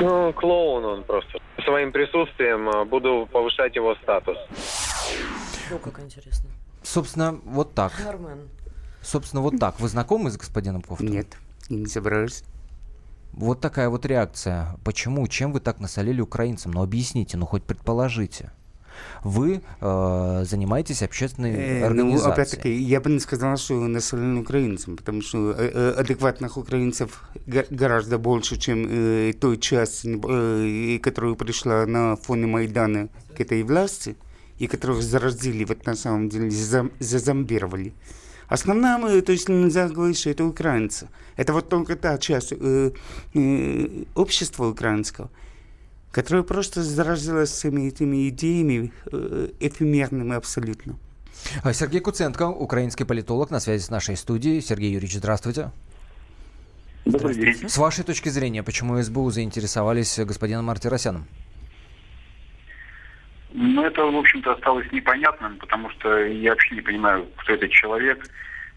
Ну, 0.00 0.32
клоун 0.32 0.84
он 0.84 1.04
просто. 1.04 1.38
Своим 1.64 1.92
присутствием 1.92 2.68
а, 2.68 2.84
буду 2.84 3.28
повышать 3.32 3.74
его 3.74 3.94
статус. 3.96 4.36
Ну, 5.70 5.78
как 5.78 6.00
интересно. 6.00 6.48
Собственно, 6.82 7.32
вот 7.44 7.74
так. 7.74 7.92
Армен. 8.06 8.48
Собственно, 9.02 9.42
вот 9.42 9.58
так. 9.58 9.80
Вы 9.80 9.88
знакомы 9.88 10.30
с 10.30 10.36
господином 10.36 10.82
Ковтуном? 10.82 11.12
Нет, 11.12 11.36
не 11.68 11.86
собираюсь. 11.86 12.44
Вот 13.32 13.60
такая 13.60 13.88
вот 13.88 14.06
реакция. 14.06 14.76
Почему? 14.84 15.26
Чем 15.28 15.52
вы 15.52 15.60
так 15.60 15.80
насолили 15.80 16.20
украинцам? 16.20 16.72
Ну 16.72 16.82
объясните, 16.82 17.36
ну 17.36 17.46
хоть 17.46 17.64
предположите. 17.64 18.50
Вы 19.24 19.60
э, 19.80 20.44
занимаетесь 20.44 21.02
общественной 21.02 21.52
э, 21.52 21.84
организацией. 21.84 22.26
Ну, 22.26 22.32
опять-таки, 22.32 22.72
я 22.72 23.00
бы 23.00 23.10
не 23.10 23.20
сказал, 23.20 23.56
что 23.56 23.74
насолили 23.86 24.38
украинцам, 24.38 24.96
потому 24.96 25.22
что 25.22 25.52
э, 25.52 25.70
э 25.74 25.90
адекватных 25.98 26.56
украинцев 26.56 27.22
гораздо 27.46 28.18
больше, 28.18 28.56
чем 28.56 28.86
э, 28.88 29.32
той 29.40 29.58
части, 29.58 30.08
э, 30.08 30.98
которая 30.98 31.34
пришла 31.34 31.86
на 31.86 32.16
фоне 32.16 32.46
Майдана 32.46 33.08
к 33.36 33.40
этой 33.40 33.62
власти, 33.62 34.16
и 34.58 34.66
которых 34.66 35.02
заразили, 35.02 35.64
вот 35.64 35.86
на 35.86 35.94
самом 35.94 36.28
деле 36.28 36.50
зазомбировали. 37.00 37.92
Основная, 38.48 39.20
то 39.20 39.32
есть 39.32 39.48
нельзя 39.48 39.88
говорить, 39.88 40.18
что 40.18 40.30
это 40.30 40.44
украинцы. 40.44 41.08
Это 41.36 41.52
вот 41.52 41.68
только 41.68 41.96
та 41.96 42.16
часть 42.18 42.52
э, 42.52 42.92
э, 43.34 44.04
общества 44.14 44.66
украинского, 44.68 45.30
которая 46.12 46.42
просто 46.42 46.82
заразилась 46.82 47.50
всеми 47.50 47.88
этими 47.88 48.28
идеями 48.28 48.92
э, 49.12 49.48
эфемерными 49.60 50.34
абсолютно. 50.34 50.96
А 51.62 51.72
Сергей 51.72 52.00
Куценко, 52.00 52.48
украинский 52.48 53.06
политолог, 53.06 53.50
на 53.50 53.60
связи 53.60 53.82
с 53.82 53.90
нашей 53.90 54.16
студией. 54.16 54.60
Сергей 54.60 54.92
Юрьевич, 54.92 55.16
здравствуйте. 55.16 55.70
Добрый 57.04 57.34
день. 57.34 57.68
С 57.68 57.78
вашей 57.78 58.04
точки 58.04 58.28
зрения, 58.28 58.62
почему 58.62 59.00
СБУ 59.00 59.30
заинтересовались 59.30 60.18
господином 60.18 60.66
Мартиросяном? 60.66 61.26
Ну, 63.52 63.82
это, 63.82 64.02
в 64.02 64.16
общем-то, 64.16 64.52
осталось 64.52 64.90
непонятным, 64.92 65.56
потому 65.56 65.90
что 65.90 66.18
я 66.26 66.50
вообще 66.50 66.74
не 66.74 66.82
понимаю, 66.82 67.26
кто 67.36 67.54
этот 67.54 67.70
человек, 67.70 68.26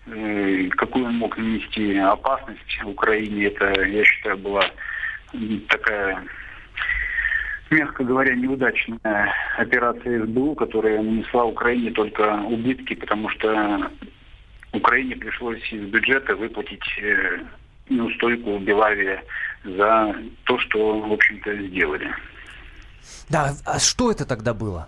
э, 0.05 0.69
какую 0.69 1.05
он 1.05 1.15
мог 1.15 1.37
нанести 1.37 1.97
опасность 1.97 2.79
Украине. 2.85 3.47
Это, 3.47 3.81
я 3.83 4.03
считаю, 4.05 4.37
была 4.37 4.63
такая, 5.67 6.23
мягко 7.71 8.03
говоря, 8.03 8.35
неудачная 8.35 9.33
операция 9.57 10.25
СБУ, 10.25 10.55
которая 10.55 11.01
нанесла 11.01 11.45
Украине 11.45 11.91
только 11.91 12.41
убытки, 12.43 12.95
потому 12.95 13.29
что 13.29 13.89
Украине 14.73 15.15
пришлось 15.15 15.61
из 15.71 15.89
бюджета 15.89 16.35
выплатить 16.35 16.83
э, 17.01 17.39
неустойку 17.89 18.59
Белавия 18.59 19.23
за 19.63 20.15
то, 20.43 20.59
что, 20.59 20.99
в 20.99 21.13
общем-то, 21.13 21.55
сделали. 21.67 22.13
Да, 23.29 23.53
а 23.65 23.79
что 23.79 24.11
это 24.11 24.25
тогда 24.25 24.53
было? 24.53 24.87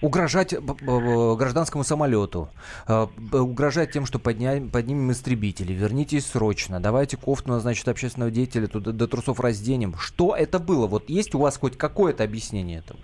Угрожать 0.00 0.54
гражданскому 0.54 1.84
самолету, 1.84 2.48
э, 2.88 3.06
угрожать 3.32 3.92
тем, 3.92 4.06
что 4.06 4.18
подня... 4.18 4.60
поднимем 4.72 5.12
истребители, 5.12 5.72
вернитесь 5.72 6.26
срочно, 6.26 6.80
давайте 6.80 7.16
кофту, 7.16 7.58
значит, 7.58 7.86
общественного 7.88 8.30
деятеля 8.30 8.66
туда 8.66 8.92
до 8.92 9.06
трусов 9.06 9.40
разденем. 9.40 9.94
Что 9.98 10.34
это 10.34 10.58
было? 10.58 10.86
Вот 10.86 11.08
есть 11.10 11.34
у 11.34 11.38
вас 11.38 11.58
хоть 11.58 11.76
какое-то 11.76 12.24
объяснение 12.24 12.78
этого? 12.78 13.00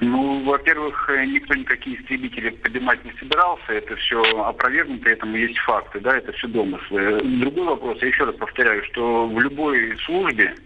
Ну, 0.00 0.42
во-первых, 0.44 1.08
никто 1.28 1.54
никакие 1.54 2.00
истребители 2.00 2.50
поднимать 2.50 3.04
не 3.04 3.12
собирался, 3.20 3.72
это 3.72 3.94
все 3.94 4.20
опровергнуто, 4.20 5.08
этому 5.08 5.36
есть 5.36 5.58
факты, 5.58 6.00
да, 6.00 6.16
это 6.16 6.32
все 6.32 6.48
домыслы. 6.48 7.20
Другой 7.38 7.66
вопрос, 7.66 8.02
я 8.02 8.08
еще 8.08 8.24
раз 8.24 8.34
повторяю, 8.34 8.82
что 8.86 9.28
в 9.28 9.40
любой 9.40 9.96
службе, 9.98 10.56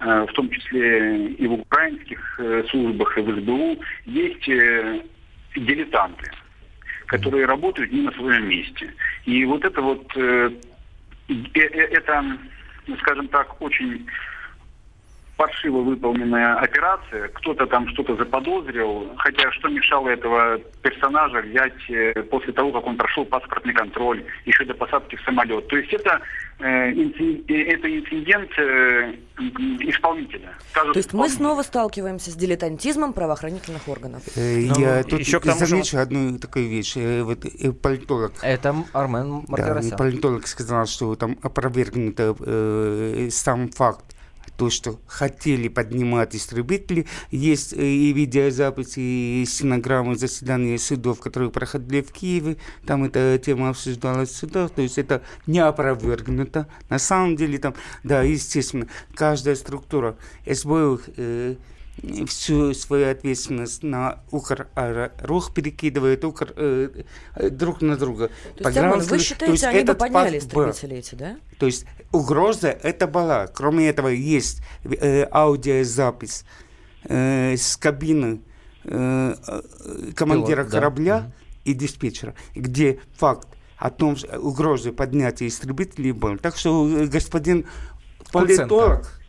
в 0.00 0.32
том 0.34 0.50
числе 0.50 1.28
и 1.28 1.46
в 1.46 1.52
украинских 1.54 2.40
э, 2.40 2.64
службах, 2.70 3.16
и 3.16 3.20
в 3.22 3.40
СБУ, 3.40 3.80
есть 4.06 4.44
дилетанты, 5.56 6.30
которые 7.06 7.46
работают 7.46 7.92
не 7.92 8.02
на 8.02 8.12
своем 8.12 8.48
месте. 8.48 8.92
И 9.24 9.44
вот 9.44 9.64
это 9.64 9.80
вот, 9.80 10.06
это, 11.54 12.38
скажем 13.00 13.28
так, 13.28 13.62
очень 13.62 14.06
паршиво 15.36 15.82
выполненная 15.82 16.56
операция, 16.56 17.28
кто-то 17.28 17.66
там 17.66 17.88
что-то 17.88 18.16
заподозрил, 18.16 19.10
хотя 19.18 19.50
что 19.52 19.68
мешало 19.68 20.08
этого 20.08 20.58
персонажа 20.82 21.40
взять 21.42 21.90
э, 21.90 22.22
после 22.22 22.52
того, 22.52 22.72
как 22.72 22.86
он 22.86 22.96
прошел 22.96 23.24
паспортный 23.24 23.74
контроль, 23.74 24.24
еще 24.44 24.64
до 24.64 24.74
посадки 24.74 25.16
в 25.16 25.22
самолет. 25.22 25.66
То 25.68 25.76
есть 25.76 25.92
это, 25.92 26.20
э, 26.60 26.92
инцидент, 26.92 27.50
э, 27.50 27.62
это 27.72 27.98
инцидент 27.98 28.50
э, 28.58 29.14
исполнителя. 29.80 30.54
Скажут, 30.70 30.92
То 30.92 30.98
есть 30.98 31.12
мы 31.12 31.28
снова 31.28 31.62
сталкиваемся 31.62 32.30
с 32.30 32.34
дилетантизмом 32.34 33.12
правоохранительных 33.12 33.88
органов. 33.88 34.22
Э, 34.36 34.60
я 34.60 35.02
тут 35.02 35.18
еще 35.18 35.40
к 35.40 35.44
тому 35.44 35.58
замечу 35.58 35.96
же... 35.96 35.98
одну 35.98 36.38
такую 36.38 36.68
вещь. 36.68 36.96
Э, 36.96 37.22
вот 37.22 37.44
э, 37.44 37.72
политолог. 37.72 38.32
Это 38.42 38.74
Армен 38.92 39.44
Мартиросян. 39.48 39.90
Да, 39.90 39.96
политолог 39.96 40.46
сказал, 40.46 40.86
что 40.86 41.16
там 41.16 41.36
опровергнуто 41.42 42.36
э, 42.38 43.28
сам 43.30 43.70
факт 43.70 44.13
то, 44.56 44.70
что 44.70 45.00
хотели 45.06 45.68
поднимать 45.68 46.34
истребители. 46.34 47.06
Есть 47.30 47.72
э, 47.72 47.84
и 47.84 48.12
видеозаписи, 48.12 49.00
и 49.00 49.44
стенограммы 49.46 50.16
заседания 50.16 50.78
судов, 50.78 51.20
которые 51.20 51.50
проходили 51.50 52.02
в 52.02 52.12
Киеве. 52.12 52.56
Там 52.86 53.04
эта 53.04 53.38
тема 53.38 53.70
обсуждалась 53.70 54.30
в 54.30 54.36
судах. 54.36 54.70
То 54.70 54.82
есть 54.82 54.98
это 54.98 55.22
не 55.46 55.58
опровергнуто. 55.58 56.68
На 56.88 56.98
самом 56.98 57.36
деле 57.36 57.58
там, 57.58 57.74
да, 58.02 58.22
естественно, 58.22 58.86
каждая 59.14 59.54
структура 59.54 60.16
СБУ 60.46 61.00
э, 61.16 61.56
всю 62.26 62.74
свою 62.74 63.10
ответственность 63.10 63.82
на 63.82 64.20
Укр-Рух 64.30 65.54
перекидывает 65.54 66.24
Укр 66.24 66.52
э, 66.56 67.02
э, 67.36 67.50
друг 67.50 67.82
на 67.82 67.96
друга. 67.96 68.30
То 68.56 68.68
есть, 68.68 68.78
Арман, 68.78 69.00
вы 69.00 69.18
считаете, 69.18 69.52
есть 69.52 69.64
они 69.64 69.84
бы 69.84 69.94
подняли 69.94 70.38
истребители 70.38 70.96
эти, 70.96 71.14
да? 71.14 71.36
То 71.58 71.66
есть 71.66 71.86
угроза 72.12 72.68
это 72.68 73.06
была. 73.06 73.46
Кроме 73.46 73.88
этого 73.88 74.08
есть 74.08 74.62
э, 74.84 75.26
аудиозапись 75.30 76.44
э, 77.04 77.56
с 77.56 77.76
кабины 77.76 78.42
э, 78.84 79.34
э 79.46 80.12
командира 80.14 80.62
Пилот, 80.62 80.72
корабля 80.72 81.20
да. 81.20 81.32
и 81.64 81.74
диспетчера, 81.74 82.34
где 82.54 83.00
факт 83.16 83.48
о 83.78 83.90
том, 83.90 84.16
что 84.16 84.38
угрозы 84.38 84.92
поднятия 84.92 85.46
истребителей 85.46 86.12
был. 86.12 86.38
Так 86.38 86.56
что 86.56 86.88
э, 86.88 87.06
господин 87.06 87.66
политолог 88.32 89.20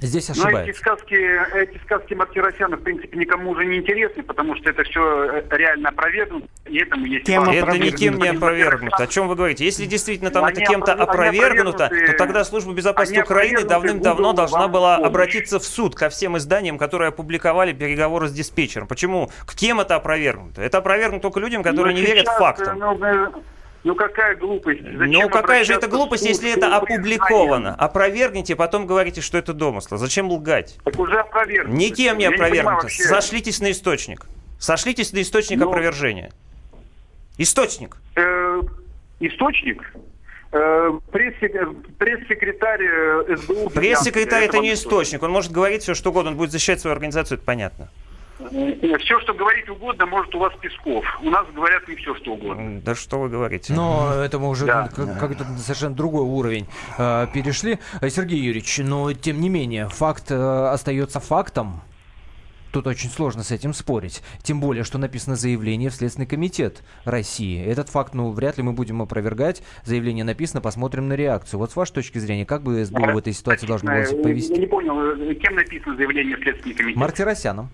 Здесь 0.00 0.30
ошибается. 0.30 0.60
Но 0.60 0.70
эти 0.70 0.76
сказки, 0.76 1.56
эти 1.56 1.78
сказки 1.82 2.14
Мартиросяна, 2.14 2.76
в 2.76 2.82
принципе, 2.82 3.18
никому 3.18 3.50
уже 3.50 3.64
не 3.64 3.78
интересны, 3.78 4.22
потому 4.22 4.54
что 4.56 4.70
это 4.70 4.84
все 4.84 5.24
э, 5.24 5.42
реально 5.50 5.88
опровергнуто, 5.88 6.46
и 6.66 6.78
этому 6.78 7.04
есть 7.06 7.26
Тема 7.26 7.52
Это 7.52 7.76
никем 7.78 8.18
не 8.18 8.28
опровергнуто. 8.28 8.96
О 8.96 9.06
чем 9.08 9.26
вы 9.26 9.34
говорите? 9.34 9.64
Если 9.64 9.86
действительно 9.86 10.30
там 10.30 10.44
они 10.44 10.62
это 10.62 10.70
кем-то 10.70 10.92
опровергнуто, 10.92 11.88
то 11.88 12.12
тогда 12.12 12.44
Служба 12.44 12.72
безопасности 12.72 13.20
Украины 13.20 13.64
давным-давно 13.64 14.32
должна 14.32 14.68
была 14.68 14.96
обратиться 14.96 15.58
в 15.58 15.64
суд 15.64 15.94
ко 15.94 16.08
всем 16.08 16.36
изданиям, 16.38 16.78
которые 16.78 17.08
опубликовали 17.08 17.72
переговоры 17.72 18.28
с 18.28 18.32
диспетчером. 18.32 18.86
Почему? 18.86 19.30
К 19.46 19.54
кем 19.54 19.80
это 19.80 19.96
опровергнуто? 19.96 20.62
Это 20.62 20.78
опровергнуто 20.78 21.22
только 21.22 21.40
людям, 21.40 21.62
которые 21.62 21.94
Но 21.94 22.00
не 22.00 22.06
верят 22.06 22.26
фактам. 22.28 22.78
Ну, 22.78 22.94
ну 23.84 23.94
какая 23.94 24.34
глупость? 24.36 24.82
Зачем 24.82 25.10
ну 25.10 25.28
какая 25.28 25.64
же 25.64 25.72
это 25.72 25.86
глупость, 25.86 26.24
если 26.24 26.52
это 26.52 26.76
опубликовано? 26.76 27.74
Опровергните, 27.74 28.56
потом 28.56 28.86
говорите, 28.86 29.20
что 29.20 29.38
это 29.38 29.52
домысло. 29.52 29.98
Зачем 29.98 30.30
лгать? 30.30 30.78
Так 30.84 30.98
уже 30.98 31.20
опровергнуто. 31.20 31.76
Никем 31.76 32.18
не 32.18 32.26
опровергнуто. 32.26 32.88
Сошлитесь 32.88 33.60
на 33.60 33.70
источник. 33.70 34.26
Сошлитесь 34.58 35.12
на 35.12 35.22
источник 35.22 35.58
ну, 35.60 35.68
опровержения. 35.68 36.32
Источник. 37.38 37.96
Э, 38.16 38.60
источник? 39.20 39.82
Э, 40.50 40.98
пресс-секретарь 41.12 42.82
э, 42.82 43.36
СБУ. 43.36 43.70
Пресс-секретарь 43.70 44.44
это 44.44 44.58
не 44.58 44.74
источник. 44.74 45.22
Он 45.22 45.30
может 45.30 45.52
говорить 45.52 45.82
все, 45.82 45.94
что 45.94 46.10
угодно. 46.10 46.32
Он 46.32 46.36
будет 46.36 46.50
защищать 46.50 46.80
свою 46.80 46.92
организацию, 46.94 47.36
это 47.36 47.44
понятно. 47.44 47.88
Все, 48.38 49.20
что 49.20 49.34
говорить 49.34 49.68
угодно, 49.68 50.06
может 50.06 50.34
у 50.34 50.38
вас 50.38 50.52
Песков. 50.60 51.04
У 51.22 51.30
нас 51.30 51.46
говорят 51.54 51.86
не 51.88 51.96
все, 51.96 52.14
что 52.16 52.32
угодно. 52.32 52.80
Да 52.80 52.94
что 52.94 53.18
вы 53.18 53.28
говорите? 53.28 53.72
Но 53.72 54.12
это 54.14 54.38
мы 54.38 54.48
уже 54.48 54.66
да. 54.66 54.88
как-то 54.88 55.44
совершенно 55.58 55.94
другой 55.94 56.22
уровень 56.22 56.66
э, 56.98 57.26
перешли. 57.34 57.78
Сергей 58.08 58.38
Юрьевич, 58.38 58.78
но 58.78 59.12
тем 59.12 59.40
не 59.40 59.48
менее, 59.48 59.88
факт 59.88 60.30
э, 60.30 60.68
остается 60.68 61.18
фактом. 61.20 61.82
Тут 62.70 62.86
очень 62.86 63.08
сложно 63.08 63.42
с 63.42 63.50
этим 63.50 63.72
спорить. 63.72 64.22
Тем 64.42 64.60
более, 64.60 64.84
что 64.84 64.98
написано 64.98 65.36
заявление 65.36 65.88
в 65.88 65.94
Следственный 65.94 66.26
комитет 66.26 66.82
России. 67.04 67.64
Этот 67.64 67.88
факт, 67.88 68.14
ну, 68.14 68.30
вряд 68.30 68.58
ли 68.58 68.62
мы 68.62 68.72
будем 68.72 69.00
опровергать. 69.00 69.62
Заявление 69.84 70.24
написано, 70.24 70.60
посмотрим 70.60 71.08
на 71.08 71.14
реакцию. 71.14 71.60
Вот 71.60 71.72
с 71.72 71.76
вашей 71.76 71.94
точки 71.94 72.18
зрения, 72.18 72.44
как 72.44 72.62
бы 72.62 72.84
СБУ 72.84 73.12
в 73.12 73.18
этой 73.18 73.32
ситуации 73.32 73.66
должно 73.66 73.90
было 73.90 74.22
повести? 74.22 74.52
Я 74.52 74.58
не 74.58 74.66
понял, 74.66 75.34
кем 75.36 75.54
написано 75.54 75.96
заявление 75.96 76.36
в 76.36 76.42
Следственный 76.42 76.74
комитет? 76.74 77.00
Мартиросяном. 77.00 77.70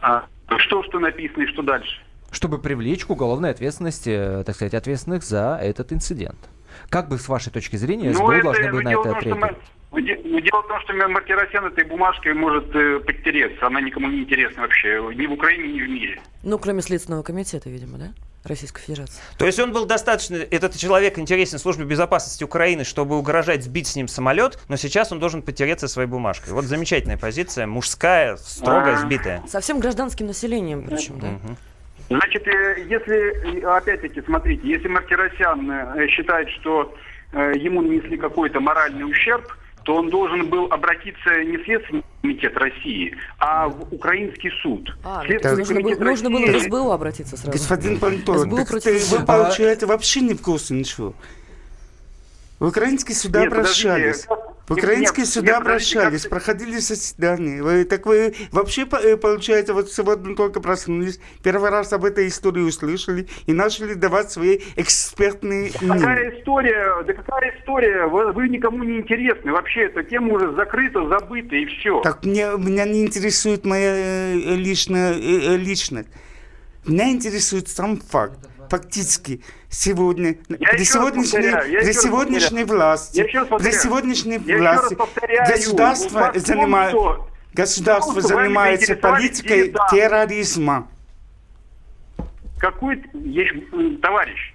А 0.00 0.26
что, 0.58 0.82
что 0.84 0.98
написано 0.98 1.42
и 1.42 1.46
что 1.46 1.62
дальше? 1.62 2.02
Чтобы 2.30 2.58
привлечь 2.58 3.04
к 3.04 3.10
уголовной 3.10 3.50
ответственности, 3.50 4.10
э, 4.10 4.44
так 4.44 4.54
сказать, 4.54 4.74
ответственных 4.74 5.22
за 5.22 5.58
этот 5.60 5.92
инцидент. 5.92 6.38
Как 6.90 7.08
бы 7.08 7.18
с 7.18 7.28
вашей 7.28 7.52
точки 7.52 7.76
зрения 7.76 8.12
СБУ 8.12 8.32
ну, 8.32 8.42
должны 8.42 8.70
были 8.70 8.84
на 8.84 8.92
это 8.92 9.16
отреагировать? 9.16 9.56
Дело 9.92 10.62
в 10.62 10.68
том, 10.68 10.80
что 10.82 10.92
Мартиросян 10.92 11.64
этой 11.64 11.84
бумажкой 11.84 12.34
может 12.34 12.74
э, 12.74 13.00
подтереться. 13.00 13.66
Она 13.66 13.80
никому 13.80 14.08
не 14.08 14.20
интересна 14.20 14.62
вообще. 14.62 15.00
Ни 15.14 15.26
в 15.26 15.32
Украине, 15.32 15.72
ни 15.72 15.80
в 15.80 15.88
мире. 15.88 16.20
Ну, 16.42 16.58
кроме 16.58 16.82
Следственного 16.82 17.22
комитета, 17.22 17.70
видимо, 17.70 17.98
да? 17.98 18.08
Российской 18.46 18.82
Федерации. 18.82 19.20
То 19.38 19.46
есть 19.46 19.58
он 19.58 19.72
был 19.72 19.86
достаточно, 19.86 20.36
этот 20.36 20.76
человек 20.76 21.18
интересен 21.18 21.58
службе 21.58 21.84
безопасности 21.84 22.44
Украины, 22.44 22.84
чтобы 22.84 23.18
угрожать 23.18 23.64
сбить 23.64 23.86
с 23.86 23.96
ним 23.96 24.08
самолет, 24.08 24.58
но 24.68 24.76
сейчас 24.76 25.12
он 25.12 25.20
должен 25.20 25.42
потереться 25.42 25.88
своей 25.88 26.08
бумажкой. 26.08 26.52
Вот 26.52 26.64
замечательная 26.64 27.18
позиция, 27.18 27.66
мужская, 27.66 28.36
строгая, 28.36 28.96
сбитая. 28.96 29.42
Совсем 29.48 29.80
гражданским 29.80 30.26
населением 30.26 30.86
причем, 30.86 31.18
да. 31.20 31.28
Значит, 32.08 32.46
э, 32.46 32.84
если, 32.88 33.64
опять-таки, 33.64 34.22
смотрите, 34.22 34.66
если 34.66 34.86
Мартиросян 34.86 35.70
э, 35.70 36.06
считает, 36.08 36.48
что 36.50 36.94
э, 37.32 37.52
ему 37.56 37.82
нанесли 37.82 38.16
какой-то 38.16 38.60
моральный 38.60 39.04
ущерб, 39.04 39.52
то 39.86 39.94
он 39.94 40.10
должен 40.10 40.50
был 40.50 40.66
обратиться 40.72 41.44
не 41.44 41.58
в 41.58 41.64
Следственный 41.64 42.02
комитет 42.20 42.56
России, 42.56 43.16
а 43.38 43.68
в 43.68 43.94
украинский 43.94 44.50
суд. 44.60 44.90
А, 45.04 45.22
ну, 45.22 45.28
Следственный 45.28 45.58
нужно, 45.58 45.74
комитет 45.76 45.98
было, 46.00 46.08
нужно 46.08 46.30
было 46.30 46.46
в 46.46 46.60
СБУ 46.60 46.90
обратиться 46.90 47.36
сразу. 47.36 47.52
Господин 47.52 48.00
против... 48.00 49.10
вы 49.12 49.24
получаете 49.24 49.86
вообще 49.86 50.22
не 50.22 50.34
вкусно 50.34 50.74
ничего. 50.74 51.14
В 52.58 52.66
украинские 52.66 53.14
суда 53.14 53.42
Нет, 53.42 53.52
обращались. 53.52 54.24
Подождите, 54.24 54.45
суда 55.24 55.52
нет, 55.52 55.60
обращались, 55.60 56.22
как... 56.22 56.30
проходили 56.30 56.78
заседания. 56.78 57.62
Вы, 57.62 57.84
так 57.84 58.04
вы 58.06 58.34
вообще, 58.50 58.86
э, 59.02 59.16
получается, 59.16 59.74
вот 59.74 59.90
сегодня 59.90 60.34
только 60.34 60.60
проснулись, 60.60 61.20
первый 61.42 61.70
раз 61.70 61.92
об 61.92 62.04
этой 62.04 62.28
истории 62.28 62.62
услышали 62.62 63.28
и 63.46 63.52
начали 63.52 63.94
давать 63.94 64.30
свои 64.30 64.58
экспертные 64.76 65.70
мнения. 65.80 65.98
Какая 65.98 66.38
история, 66.38 67.02
да 67.04 67.12
какая 67.12 67.58
история, 67.58 68.06
вы, 68.06 68.32
вы 68.32 68.48
никому 68.48 68.82
не 68.82 68.98
интересны. 68.98 69.52
Вообще 69.52 69.84
эта 69.84 70.02
тема 70.02 70.34
уже 70.34 70.52
закрыта, 70.54 71.06
забыта 71.08 71.54
и 71.54 71.66
все. 71.66 72.00
Так 72.00 72.24
мне, 72.24 72.48
меня 72.58 72.84
не 72.84 73.02
интересует 73.02 73.64
моя 73.64 73.94
э, 73.94 74.56
личная 74.56 75.12
э, 75.12 75.56
личность. 75.56 76.08
Меня 76.84 77.10
интересует 77.10 77.68
сам 77.68 77.98
факт 77.98 78.38
фактически 78.68 79.42
сегодня, 79.68 80.36
я 80.48 80.70
при 80.70 80.84
сегодняшней, 80.84 81.80
при 81.80 81.92
сегодняшней 81.92 82.64
власти, 82.64 83.22
при 83.22 83.72
сегодняшней 83.72 84.38
власти 84.38 84.96
государство, 85.48 86.32
занима, 86.34 86.90
государство 87.52 88.20
занимается 88.20 88.96
политикой 88.96 89.74
терроризма. 89.90 90.88
Какой 92.58 93.02
товарищ? 94.00 94.54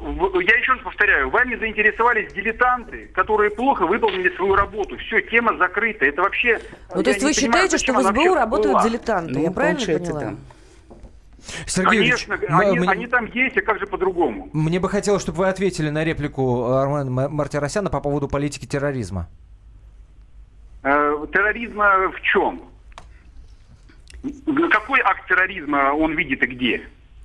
я 0.00 0.54
еще 0.54 0.72
раз 0.72 0.80
повторяю, 0.82 1.30
вами 1.30 1.56
заинтересовались 1.56 2.32
дилетанты, 2.32 3.10
которые 3.14 3.50
плохо 3.50 3.86
выполнили 3.86 4.34
свою 4.36 4.54
работу. 4.54 4.96
Все, 4.98 5.20
тема 5.22 5.56
закрыта. 5.58 6.04
Это 6.04 6.22
вообще... 6.22 6.60
Ну, 6.94 7.02
то 7.02 7.10
есть 7.10 7.22
вы 7.22 7.34
понимаю, 7.34 7.68
считаете, 7.68 7.78
что 7.78 7.92
в 7.94 8.02
СБУ 8.02 8.34
работают 8.34 8.74
была. 8.74 8.88
дилетанты? 8.88 9.32
Ну, 9.32 9.42
Я 9.42 9.50
правильно 9.50 9.98
поняла? 9.98 10.20
да. 10.20 10.34
Сергей 11.66 12.00
Конечно, 12.00 12.34
м- 12.34 12.58
они, 12.60 12.78
мне- 12.80 12.90
они 12.90 13.06
там 13.06 13.26
есть, 13.26 13.56
а 13.56 13.62
как 13.62 13.78
же 13.78 13.86
по-другому? 13.86 14.48
Мне 14.52 14.80
бы 14.80 14.88
хотелось, 14.88 15.22
чтобы 15.22 15.38
вы 15.38 15.48
ответили 15.48 15.88
на 15.90 16.04
реплику 16.04 16.72
Армена 16.72 17.28
Мартиросяна 17.28 17.90
по 17.90 18.00
поводу 18.00 18.28
политики 18.28 18.66
терроризма. 18.66 19.28
Э, 20.82 21.26
терроризма 21.32 22.10
в 22.10 22.20
чем? 22.22 22.62
Какой 24.70 25.00
акт 25.00 25.28
терроризма 25.28 25.92
он 25.94 26.14
видит 26.16 26.42
и 26.42 26.46
где? 26.46 26.82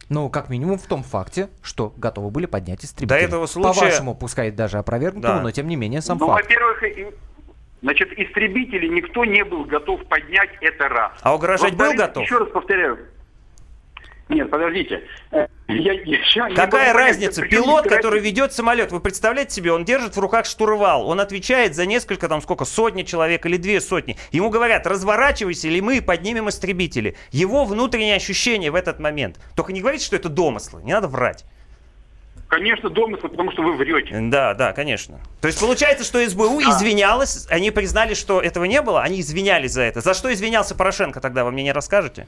Ну, 0.10 0.30
как 0.30 0.50
минимум 0.50 0.78
в 0.78 0.86
том 0.86 1.02
факте, 1.02 1.50
что 1.64 1.94
готовы 1.98 2.30
были 2.30 2.46
поднять 2.46 2.84
истребители. 2.86 3.08
До 3.20 3.26
этого 3.26 3.46
случая- 3.48 3.74
По-вашему, 3.80 4.16
пускай 4.16 4.52
даже 4.52 4.78
опровергнутому, 4.78 5.36
Да. 5.38 5.42
но 5.42 5.52
тем 5.52 5.68
не 5.68 5.76
менее 5.76 6.02
сам 6.02 6.18
ну, 6.20 6.28
факт. 6.28 6.44
во-первых, 6.44 6.84
значит, 7.82 8.12
истребители 8.20 8.88
никто 8.88 9.26
не 9.26 9.44
был 9.44 9.66
готов 9.66 10.06
поднять 10.08 10.50
это 10.62 10.88
раз. 10.90 11.14
А 11.22 11.34
угрожать 11.34 11.76
был 11.76 11.94
готов? 11.94 12.24
Еще 12.24 12.38
раз 12.38 12.50
повторяю. 12.50 13.00
Нет, 14.34 14.50
подождите. 14.50 15.04
Э, 15.32 15.48
я- 15.68 15.94
я- 15.94 16.56
Какая 16.56 16.94
разница? 16.94 17.42
при 17.42 17.50
чем 17.50 17.64
Пилот, 17.64 17.88
который 17.88 18.20
ведет 18.20 18.54
самолет, 18.54 18.92
вы 18.92 19.00
представляете 19.00 19.54
себе, 19.54 19.72
он 19.72 19.86
держит 19.86 20.16
в 20.16 20.20
руках 20.20 20.46
штурвал, 20.46 21.08
он 21.08 21.20
отвечает 21.20 21.76
за 21.76 21.86
несколько, 21.86 22.28
там 22.28 22.42
сколько, 22.42 22.66
сотни 22.66 23.04
человек 23.04 23.46
или 23.46 23.58
две 23.58 23.80
сотни. 23.82 24.18
Ему 24.32 24.50
говорят, 24.50 24.88
разворачивайся, 24.88 25.68
или 25.68 25.80
мы 25.80 26.02
поднимем 26.02 26.50
истребители. 26.50 27.16
Его 27.32 27.66
внутреннее 27.66 28.16
ощущение 28.16 28.72
в 28.72 28.76
этот 28.76 29.00
момент. 29.00 29.40
Только 29.56 29.74
не 29.74 29.82
говорите, 29.82 30.06
что 30.06 30.16
это 30.16 30.30
домыслы, 30.30 30.82
не 30.84 30.94
надо 30.94 31.08
врать. 31.08 31.46
Конечно, 32.48 32.90
домыслы, 32.90 33.30
потому 33.30 33.52
что 33.52 33.64
вы 33.64 33.74
врете. 33.74 34.16
Да, 34.16 34.54
да, 34.54 34.74
конечно. 34.74 35.20
То 35.42 35.48
есть 35.48 35.60
получается, 35.60 36.06
что 36.06 36.24
СБУ 36.24 36.62
извинялась, 36.62 37.48
они 37.50 37.72
признали, 37.72 38.14
что 38.14 38.40
этого 38.42 38.66
не 38.66 38.80
было, 38.84 39.02
они 39.02 39.22
извинялись 39.22 39.72
за 39.72 39.82
это. 39.82 40.02
За 40.02 40.14
что 40.14 40.32
извинялся 40.32 40.76
Порошенко 40.76 41.20
тогда, 41.20 41.46
вы 41.46 41.52
мне 41.52 41.64
не 41.64 41.72
расскажете? 41.72 42.28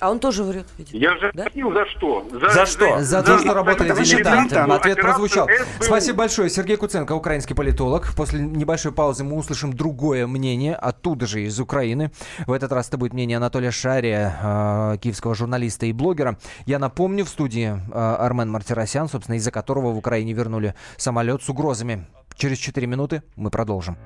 А 0.00 0.10
он 0.10 0.20
тоже 0.20 0.44
врет, 0.44 0.66
видите. 0.78 0.96
Я 0.98 1.16
же 1.18 1.30
Да? 1.34 1.42
объяснил, 1.44 1.72
за 1.72 1.86
что. 1.86 2.26
За 2.30 2.66
что? 2.66 3.00
За 3.02 3.22
то, 3.22 3.38
что 3.38 3.54
работали 3.54 3.92
за 3.92 4.04
дилетанты. 4.04 4.48
дилетантную 4.50 4.78
Ответ 4.78 5.00
прозвучал. 5.00 5.48
СБУ. 5.48 5.84
Спасибо 5.84 6.18
большое. 6.18 6.50
Сергей 6.50 6.76
Куценко, 6.76 7.12
украинский 7.12 7.54
политолог. 7.56 8.14
После 8.14 8.40
небольшой 8.40 8.92
паузы 8.92 9.24
мы 9.24 9.36
услышим 9.36 9.72
другое 9.72 10.26
мнение, 10.26 10.74
оттуда 10.74 11.26
же, 11.26 11.42
из 11.42 11.58
Украины. 11.58 12.10
В 12.46 12.52
этот 12.52 12.70
раз 12.72 12.88
это 12.88 12.96
будет 12.98 13.12
мнение 13.12 13.36
Анатолия 13.38 13.70
Шария, 13.70 14.38
э, 14.42 14.98
киевского 14.98 15.34
журналиста 15.34 15.86
и 15.86 15.92
блогера. 15.92 16.38
Я 16.66 16.78
напомню, 16.78 17.24
в 17.24 17.28
студии 17.28 17.68
э, 17.68 17.98
Армен 17.98 18.50
Мартиросян, 18.50 19.08
собственно, 19.08 19.36
из-за 19.36 19.50
которого 19.50 19.92
в 19.92 19.96
Украине 19.98 20.32
вернули 20.32 20.74
самолет 20.96 21.42
с 21.42 21.48
угрозами. 21.48 22.06
Через 22.36 22.58
4 22.58 22.86
минуты 22.86 23.22
мы 23.36 23.50
продолжим. 23.50 23.96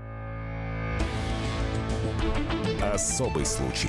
Особый 2.94 3.44
случай. 3.46 3.88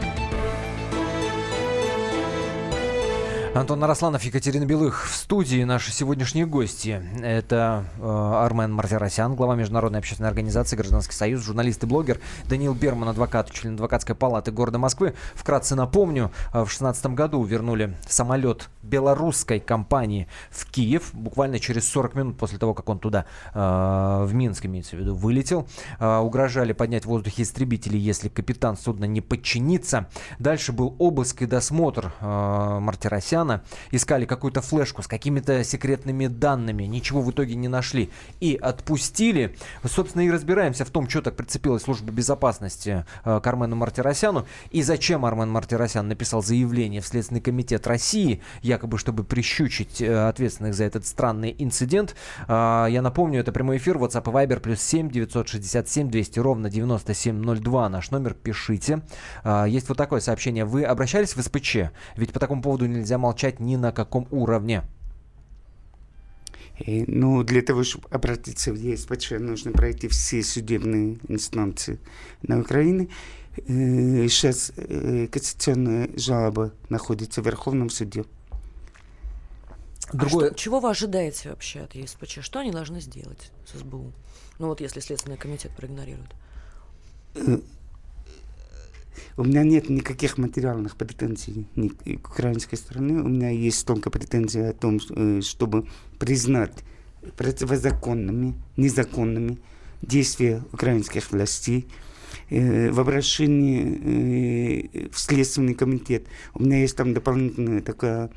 Антон 3.53 3.79
Нарасланов, 3.79 4.23
Екатерина 4.23 4.63
Белых 4.63 5.05
в 5.09 5.13
студии 5.13 5.65
наши 5.65 5.91
сегодняшние 5.91 6.45
гости. 6.45 7.03
Это 7.21 7.83
э, 7.99 8.01
Армен 8.01 8.71
Мартиросян, 8.71 9.35
глава 9.35 9.55
Международной 9.55 9.99
общественной 9.99 10.29
организации 10.29 10.77
«Гражданский 10.77 11.13
союз», 11.13 11.43
журналист 11.43 11.83
и 11.83 11.85
блогер, 11.85 12.21
Даниил 12.47 12.73
Берман, 12.73 13.09
адвокат, 13.09 13.51
член 13.51 13.73
адвокатской 13.73 14.15
палаты 14.15 14.53
города 14.53 14.77
Москвы. 14.77 15.15
Вкратце 15.35 15.75
напомню, 15.75 16.31
э, 16.53 16.61
в 16.61 16.71
2016 16.71 17.07
году 17.07 17.43
вернули 17.43 17.93
самолет 18.07 18.69
белорусской 18.83 19.59
компании 19.59 20.29
в 20.49 20.71
Киев, 20.71 21.13
буквально 21.13 21.59
через 21.59 21.89
40 21.89 22.15
минут 22.15 22.37
после 22.37 22.57
того, 22.57 22.73
как 22.73 22.87
он 22.87 22.99
туда, 22.99 23.25
э, 23.53 24.23
в 24.27 24.33
Минск, 24.33 24.65
имеется 24.65 24.95
в 24.95 24.99
виду, 24.99 25.13
вылетел. 25.13 25.67
Э, 25.99 26.19
угрожали 26.19 26.71
поднять 26.71 27.03
в 27.03 27.09
воздухе 27.09 27.43
истребители, 27.43 27.97
если 27.97 28.29
капитан 28.29 28.77
судна 28.77 29.03
не 29.03 29.19
подчинится. 29.19 30.07
Дальше 30.39 30.71
был 30.71 30.95
обыск 30.99 31.41
и 31.41 31.45
досмотр 31.45 32.13
э, 32.21 32.79
Мартиросяна. 32.79 33.40
Искали 33.91 34.25
какую-то 34.25 34.61
флешку 34.61 35.01
с 35.01 35.07
какими-то 35.07 35.63
секретными 35.63 36.27
данными. 36.27 36.83
Ничего 36.83 37.21
в 37.21 37.31
итоге 37.31 37.55
не 37.55 37.67
нашли. 37.67 38.09
И 38.39 38.55
отпустили. 38.55 39.55
Собственно, 39.83 40.21
и 40.21 40.31
разбираемся 40.31 40.85
в 40.85 40.89
том, 40.89 41.09
что 41.09 41.21
так 41.21 41.35
прицепилась 41.35 41.83
служба 41.83 42.11
безопасности 42.11 43.05
э, 43.25 43.39
к 43.39 43.47
Армену 43.47 43.75
Мартиросяну. 43.75 44.45
И 44.71 44.83
зачем 44.83 45.25
Армен 45.25 45.49
Мартиросян 45.49 46.07
написал 46.07 46.41
заявление 46.43 47.01
в 47.01 47.07
Следственный 47.07 47.41
комитет 47.41 47.87
России, 47.87 48.41
якобы 48.61 48.97
чтобы 48.97 49.23
прищучить 49.23 50.01
э, 50.01 50.27
ответственных 50.27 50.73
за 50.73 50.85
этот 50.85 51.05
странный 51.05 51.55
инцидент. 51.57 52.15
Э, 52.47 52.87
я 52.89 53.01
напомню, 53.01 53.39
это 53.39 53.51
прямой 53.51 53.77
эфир. 53.77 53.97
WhatsApp 53.97 54.29
и 54.29 54.33
Viber 54.33 54.59
плюс 54.59 54.81
7 54.81 55.09
967 55.09 56.09
200 56.09 56.39
ровно 56.39 56.69
9702. 56.69 57.89
Наш 57.89 58.11
номер 58.11 58.33
пишите. 58.33 59.01
Э, 59.43 59.65
есть 59.67 59.89
вот 59.89 59.97
такое 59.97 60.19
сообщение. 60.19 60.65
Вы 60.65 60.83
обращались 60.83 61.35
в 61.35 61.41
СПЧ? 61.41 61.91
Ведь 62.15 62.33
по 62.33 62.39
такому 62.39 62.61
поводу 62.61 62.85
нельзя 62.85 63.17
молчать 63.17 63.30
ни 63.59 63.75
на 63.75 63.91
каком 63.91 64.27
уровне. 64.31 64.83
И, 66.79 67.03
ну, 67.07 67.43
для 67.43 67.61
того, 67.61 67.83
чтобы 67.83 68.07
обратиться 68.09 68.71
в 68.73 68.75
ЕСПЧ, 68.75 69.31
нужно 69.39 69.71
пройти 69.71 70.07
все 70.07 70.41
судебные 70.41 71.17
инстанции 71.27 71.99
на 72.41 72.59
Украине. 72.59 73.07
Э, 73.67 74.27
Сейчас 74.27 74.71
э, 74.77 75.27
кассационная 75.27 76.09
жалоба 76.15 76.71
находится 76.89 77.41
в 77.41 77.45
Верховном 77.45 77.89
суде. 77.89 78.23
А 80.13 80.27
что- 80.27 80.49
чего 80.55 80.79
вы 80.79 80.89
ожидаете 80.89 81.49
вообще 81.49 81.81
от 81.81 81.93
ЕСПЧ? 81.95 82.39
Что 82.41 82.59
они 82.59 82.71
должны 82.71 82.99
сделать 82.99 83.51
с 83.65 83.77
СБУ? 83.79 84.11
Ну 84.59 84.67
вот 84.67 84.81
если 84.81 84.99
Следственный 85.01 85.37
комитет 85.37 85.71
проигнорирует. 85.75 86.31
У 89.37 89.43
меня 89.43 89.63
нет 89.63 89.89
никаких 89.89 90.37
материальных 90.37 90.95
претензий 90.95 91.67
к 92.21 92.29
украинской 92.29 92.75
стороне. 92.75 93.15
У 93.15 93.27
меня 93.27 93.49
есть 93.49 93.85
только 93.85 94.09
претензии 94.09 94.61
о 94.61 94.73
том, 94.73 94.99
э, 95.09 95.41
чтобы 95.41 95.87
признать 96.19 96.83
противозаконными, 97.37 98.55
незаконными 98.77 99.59
действия 100.01 100.63
украинских 100.71 101.31
властей. 101.31 101.87
Э, 102.49 102.91
В 102.91 102.99
обращении 102.99 105.05
э, 105.05 105.09
в 105.09 105.19
Следственный 105.19 105.73
комитет 105.73 106.25
у 106.53 106.63
меня 106.63 106.79
есть 106.79 106.95
там 106.95 107.13
дополнительная 107.13 107.81
такая 107.81 108.29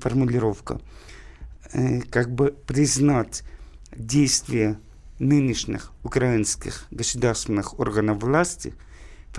формулировка. 0.00 0.80
Как 2.10 2.32
бы 2.32 2.54
признать 2.66 3.42
действия 3.94 4.78
нынешних 5.18 5.92
украинских 6.04 6.86
государственных 6.90 7.78
органов 7.80 8.22
власти 8.22 8.74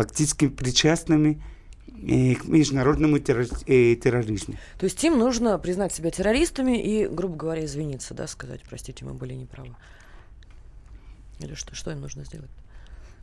фактически 0.04 0.48
причастными 0.48 1.42
э, 1.88 2.36
к 2.36 2.46
международному 2.46 3.18
э, 3.18 3.22
терроризму. 3.96 4.56
То 4.78 4.86
есть 4.86 5.04
им 5.04 5.20
нужно 5.20 5.58
признать 5.60 5.94
себя 5.94 6.10
террористами 6.10 6.82
и, 6.82 7.06
грубо 7.06 7.36
говоря, 7.36 7.66
извиниться, 7.66 8.14
да, 8.14 8.26
сказать, 8.28 8.62
простите, 8.70 9.04
мы 9.04 9.14
были 9.14 9.34
неправы. 9.34 9.76
Или 11.40 11.54
что? 11.54 11.76
Что 11.76 11.92
им 11.92 12.00
нужно 12.00 12.24
сделать? 12.24 12.50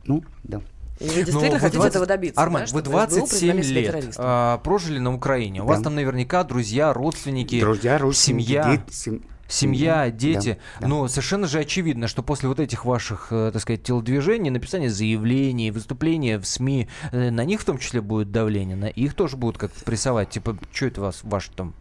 Ну, 0.05 0.23
да. 0.43 0.61
И 0.99 1.05
вы 1.05 1.23
действительно 1.23 1.53
Ну, 1.55 1.59
хотите 1.59 1.87
этого 1.87 2.05
добиться, 2.05 2.41
Армен, 2.41 2.59
да, 2.59 2.61
вы 2.61 2.67
чтобы 2.67 2.81
СБУ 2.81 2.91
27 2.91 3.27
признали 3.27 3.61
себя 3.63 3.91
лет 3.99 4.13
а, 4.17 4.57
прожили 4.59 4.99
на 4.99 5.13
Украине. 5.15 5.63
У 5.63 5.65
вас 5.65 5.79
Да. 5.79 5.85
там 5.85 5.95
наверняка 5.95 6.43
друзья, 6.43 6.93
родственники, 6.93 7.59
Друзья, 7.59 7.97
родственники, 7.97 8.45
семья. 8.47 8.63
дети, 8.85 8.93
сем- 8.95 9.13
Семья, 9.13 9.36
семья, 9.47 10.09
дети. 10.11 10.59
да, 10.75 10.81
да. 10.81 10.87
Но 10.87 11.07
совершенно 11.07 11.47
же 11.47 11.59
очевидно, 11.59 12.07
что 12.07 12.23
после 12.23 12.49
вот 12.49 12.59
этих 12.59 12.85
ваших, 12.85 13.27
э, 13.31 13.51
так 13.51 13.61
сказать, 13.61 13.83
телодвижений, 13.83 14.49
написания 14.49 14.89
заявлений, 14.89 15.71
выступления 15.71 16.37
в 16.37 16.45
СМИ, 16.45 16.87
э, 17.11 17.29
на 17.29 17.45
них 17.45 17.61
в 17.61 17.65
том 17.65 17.77
числе 17.77 18.01
будет 18.01 18.31
давление, 18.31 18.75
на 18.75 18.89
их 18.89 19.13
тоже 19.13 19.37
будут 19.37 19.57
как 19.57 19.71
прессовать. 19.71 20.29
Типа, 20.29 20.57
что 20.71 20.85
это 20.87 21.01
вас, 21.01 21.21
ваш 21.23 21.49
там 21.49 21.73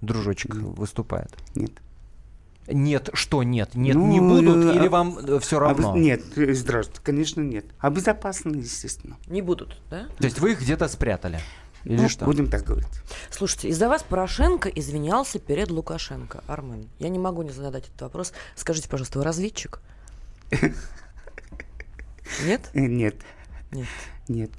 дружочек 0.00 0.54
выступает? 0.54 1.30
Нет. 1.54 1.72
Нет, 2.72 3.10
что 3.14 3.42
нет? 3.42 3.74
Нет, 3.74 3.96
ну, 3.96 4.06
не 4.06 4.20
будут 4.20 4.74
или 4.74 4.86
а, 4.86 4.90
вам 4.90 5.18
э, 5.18 5.38
все 5.40 5.58
равно? 5.58 5.92
А, 5.92 5.98
нет, 5.98 6.22
здравствуйте, 6.36 7.00
конечно, 7.02 7.40
нет. 7.40 7.64
А 7.78 7.90
безопасно, 7.90 8.54
естественно. 8.56 9.16
Не 9.26 9.42
будут, 9.42 9.80
да? 9.90 10.06
То 10.18 10.24
есть 10.24 10.38
вы 10.38 10.52
их 10.52 10.60
где-то 10.60 10.86
спрятали? 10.88 11.40
Или 11.84 12.02
ну, 12.02 12.08
что? 12.08 12.24
Будем 12.24 12.48
так 12.48 12.64
говорить. 12.64 12.88
Слушайте, 13.30 13.68
из-за 13.68 13.88
вас 13.88 14.02
Порошенко 14.02 14.68
извинялся 14.68 15.38
перед 15.38 15.70
Лукашенко. 15.70 16.42
Армен, 16.46 16.88
я 16.98 17.08
не 17.08 17.18
могу 17.18 17.42
не 17.42 17.50
задать 17.50 17.88
этот 17.88 18.02
вопрос. 18.02 18.32
Скажите, 18.54 18.88
пожалуйста, 18.88 19.18
вы 19.18 19.24
разведчик? 19.24 19.80
Нет? 22.44 22.70
Нет. 22.74 23.16
Нет. 23.70 23.88
Нет. 24.28 24.50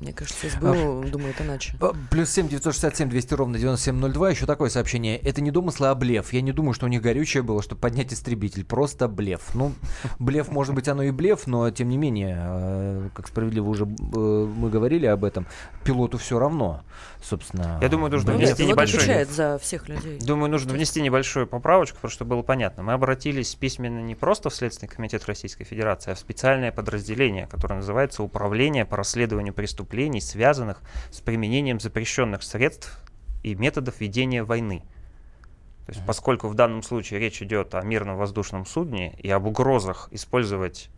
Мне 0.00 0.12
кажется, 0.12 0.50
СБУ 0.50 0.66
а, 0.66 1.06
думает 1.06 1.40
иначе. 1.40 1.74
Плюс 2.10 2.28
7 2.30 2.48
967 2.48 3.08
200 3.08 3.34
ровно 3.34 3.58
9702. 3.58 4.30
Еще 4.30 4.44
такое 4.44 4.68
сообщение. 4.68 5.16
Это 5.16 5.40
не 5.40 5.50
домыслы, 5.50 5.88
а 5.88 5.94
блеф. 5.94 6.34
Я 6.34 6.42
не 6.42 6.52
думаю, 6.52 6.74
что 6.74 6.84
у 6.84 6.88
них 6.88 7.00
горючее 7.00 7.42
было, 7.42 7.62
чтобы 7.62 7.80
поднять 7.80 8.12
истребитель. 8.12 8.64
Просто 8.64 9.08
блеф. 9.08 9.54
Ну, 9.54 9.72
блеф, 10.18 10.48
может 10.48 10.74
быть, 10.74 10.88
оно 10.88 11.02
и 11.02 11.10
блеф, 11.10 11.46
но 11.46 11.70
тем 11.70 11.88
не 11.88 11.96
менее, 11.96 12.36
э, 12.38 13.08
как 13.14 13.28
справедливо 13.28 13.68
уже 13.68 13.84
э, 13.84 13.86
мы 13.86 14.68
говорили 14.68 15.06
об 15.06 15.24
этом, 15.24 15.46
пилоту 15.82 16.18
все 16.18 16.38
равно, 16.38 16.82
собственно. 17.22 17.78
Я 17.80 17.88
думаю, 17.88 18.10
нужно 18.10 18.34
внести 18.34 18.64
Нет, 18.64 18.72
небольшой... 18.72 18.98
отвечает 18.98 19.30
за 19.30 19.58
всех 19.58 19.88
людей. 19.88 20.18
Думаю, 20.20 20.50
нужно 20.50 20.74
внести 20.74 21.00
небольшую 21.00 21.46
поправочку, 21.46 21.96
потому 21.96 22.10
что 22.10 22.26
было 22.26 22.42
понятно. 22.42 22.82
Мы 22.82 22.92
обратились 22.92 23.54
письменно 23.54 24.00
не 24.00 24.14
просто 24.14 24.50
в 24.50 24.54
Следственный 24.54 24.90
комитет 24.90 25.24
Российской 25.24 25.64
Федерации, 25.64 26.10
а 26.10 26.14
в 26.14 26.18
специальное 26.18 26.70
подразделение, 26.70 27.46
которое 27.46 27.76
называется 27.76 28.22
Управление 28.22 28.84
по 28.84 28.96
расследованию 28.96 29.54
преступлений 29.54 29.85
преступлений, 29.86 30.20
связанных 30.20 30.82
с 31.10 31.20
применением 31.20 31.80
запрещенных 31.80 32.42
средств 32.42 33.00
и 33.42 33.54
методов 33.54 34.00
ведения 34.00 34.42
войны. 34.42 34.82
То 35.86 35.92
есть, 35.92 36.04
поскольку 36.04 36.48
в 36.48 36.54
данном 36.54 36.82
случае 36.82 37.20
речь 37.20 37.40
идет 37.42 37.74
о 37.76 37.82
мирном 37.82 38.16
воздушном 38.16 38.66
судне 38.66 39.14
и 39.20 39.30
об 39.30 39.46
угрозах 39.46 40.08
использовать 40.10 40.90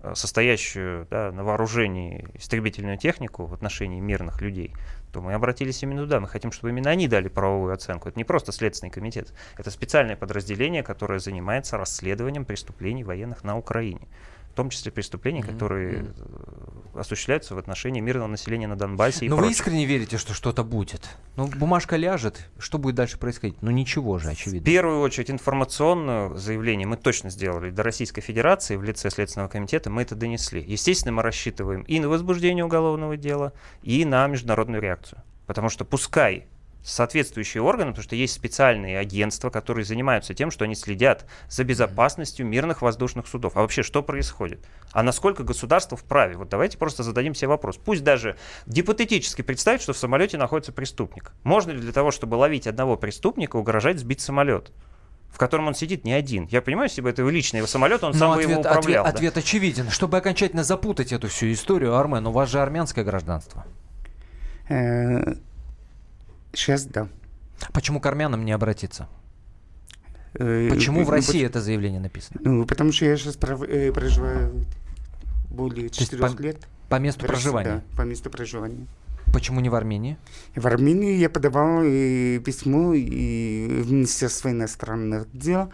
э, 0.00 0.14
состоящую 0.14 1.06
да, 1.10 1.30
на 1.30 1.44
вооружении 1.44 2.26
истребительную 2.34 2.96
технику 2.96 3.44
в 3.44 3.52
отношении 3.52 4.00
мирных 4.00 4.40
людей, 4.40 4.72
то 5.12 5.20
мы 5.20 5.34
обратились 5.34 5.82
именно 5.82 6.02
туда. 6.02 6.20
Мы 6.20 6.28
хотим, 6.28 6.52
чтобы 6.52 6.70
именно 6.70 6.88
они 6.88 7.06
дали 7.06 7.28
правовую 7.28 7.74
оценку. 7.74 8.08
Это 8.08 8.18
не 8.18 8.24
просто 8.24 8.50
Следственный 8.52 8.90
комитет, 8.90 9.34
это 9.58 9.70
специальное 9.70 10.16
подразделение, 10.16 10.82
которое 10.82 11.18
занимается 11.18 11.76
расследованием 11.76 12.46
преступлений 12.46 13.04
военных 13.04 13.44
на 13.44 13.58
Украине 13.58 14.08
в 14.54 14.56
том 14.56 14.70
числе 14.70 14.92
преступлений, 14.92 15.40
mm-hmm. 15.40 15.52
которые 15.52 15.98
mm-hmm. 16.02 17.00
осуществляются 17.00 17.56
в 17.56 17.58
отношении 17.58 18.00
мирного 18.00 18.28
населения 18.28 18.68
на 18.68 18.76
Донбассе. 18.76 19.28
Но 19.28 19.34
вы 19.34 19.50
искренне 19.50 19.84
верите, 19.84 20.16
что 20.16 20.32
что-то 20.32 20.62
будет? 20.62 21.08
Ну, 21.34 21.48
бумажка 21.48 21.96
ляжет, 21.96 22.48
что 22.60 22.78
будет 22.78 22.94
дальше 22.94 23.18
происходить? 23.18 23.60
Ну, 23.62 23.72
ничего 23.72 24.20
же, 24.20 24.30
очевидно. 24.30 24.60
В 24.60 24.64
первую 24.64 25.00
очередь, 25.00 25.28
информационное 25.32 26.32
заявление 26.36 26.86
мы 26.86 26.96
точно 26.96 27.30
сделали 27.30 27.70
до 27.70 27.82
Российской 27.82 28.20
Федерации 28.20 28.76
в 28.76 28.84
лице 28.84 29.10
Следственного 29.10 29.48
комитета, 29.48 29.90
мы 29.90 30.02
это 30.02 30.14
донесли. 30.14 30.62
Естественно, 30.64 31.10
мы 31.10 31.22
рассчитываем 31.22 31.82
и 31.82 31.98
на 31.98 32.08
возбуждение 32.08 32.64
уголовного 32.64 33.16
дела, 33.16 33.54
и 33.82 34.04
на 34.04 34.24
международную 34.28 34.80
реакцию. 34.80 35.20
Потому 35.46 35.68
что 35.68 35.84
пускай 35.84 36.46
соответствующие 36.84 37.62
органы, 37.62 37.90
потому 37.90 38.04
что 38.04 38.14
есть 38.14 38.34
специальные 38.34 38.98
агентства, 38.98 39.50
которые 39.50 39.84
занимаются 39.84 40.34
тем, 40.34 40.50
что 40.50 40.64
они 40.64 40.74
следят 40.74 41.24
за 41.48 41.64
безопасностью 41.64 42.46
мирных 42.46 42.82
воздушных 42.82 43.26
судов. 43.26 43.56
А 43.56 43.62
вообще, 43.62 43.82
что 43.82 44.02
происходит? 44.02 44.64
А 44.92 45.02
насколько 45.02 45.42
государство 45.42 45.96
вправе? 45.96 46.36
Вот 46.36 46.50
давайте 46.50 46.76
просто 46.76 47.02
зададим 47.02 47.34
себе 47.34 47.48
вопрос. 47.48 47.78
Пусть 47.82 48.04
даже 48.04 48.36
гипотетически 48.66 49.42
представить, 49.42 49.80
что 49.80 49.94
в 49.94 49.98
самолете 49.98 50.36
находится 50.36 50.72
преступник. 50.72 51.32
Можно 51.42 51.72
ли 51.72 51.80
для 51.80 51.92
того, 51.92 52.10
чтобы 52.10 52.34
ловить 52.34 52.66
одного 52.66 52.96
преступника, 52.96 53.56
угрожать 53.56 53.98
сбить 53.98 54.20
самолет? 54.20 54.70
в 55.30 55.36
котором 55.36 55.66
он 55.66 55.74
сидит 55.74 56.04
не 56.04 56.12
один. 56.12 56.46
Я 56.52 56.62
понимаю, 56.62 56.88
если 56.88 57.00
бы 57.00 57.10
это 57.10 57.28
личный 57.28 57.56
его 57.56 57.66
самолет, 57.66 58.04
он 58.04 58.12
Но 58.12 58.18
сам 58.18 58.30
ответ, 58.30 58.46
бы 58.46 58.52
его 58.52 58.60
управлял. 58.60 58.80
Ответ, 58.80 59.02
да? 59.02 59.08
ответ 59.08 59.36
очевиден. 59.36 59.90
Чтобы 59.90 60.16
окончательно 60.16 60.62
запутать 60.62 61.10
эту 61.10 61.26
всю 61.26 61.50
историю, 61.50 61.96
Армен, 61.96 62.24
у 62.28 62.30
вас 62.30 62.50
же 62.50 62.60
армянское 62.60 63.04
гражданство. 63.04 63.64
Э, 66.54 66.56
Сейчас 66.56 66.86
да. 66.86 67.08
Почему 67.72 68.00
к 68.00 68.06
армянам 68.06 68.44
не 68.44 68.52
обратиться? 68.52 69.08
Э, 70.34 70.68
Почему 70.70 71.02
в 71.02 71.06
ну, 71.06 71.10
России 71.10 71.44
это 71.44 71.60
заявление 71.60 72.00
написано? 72.00 72.40
Ну, 72.42 72.66
потому 72.66 72.92
что 72.92 73.04
я 73.04 73.16
сейчас 73.16 73.36
э, 73.36 73.92
проживаю 73.92 74.64
более 75.50 75.90
четырех 75.90 76.40
лет. 76.40 76.58
По 76.88 76.96
месту 76.96 77.26
проживания? 77.26 77.82
Да, 77.90 77.96
по 77.96 78.02
месту 78.02 78.30
проживания. 78.30 78.86
Почему 79.32 79.60
не 79.60 79.68
в 79.68 79.74
Армении? 79.74 80.16
В 80.54 80.66
Армении 80.66 81.16
я 81.16 81.28
подавал 81.28 81.82
и 81.82 82.38
письмо 82.44 82.94
и 82.94 83.82
в 83.82 83.90
Министерство 83.90 84.50
иностранных 84.50 85.26
дел, 85.32 85.72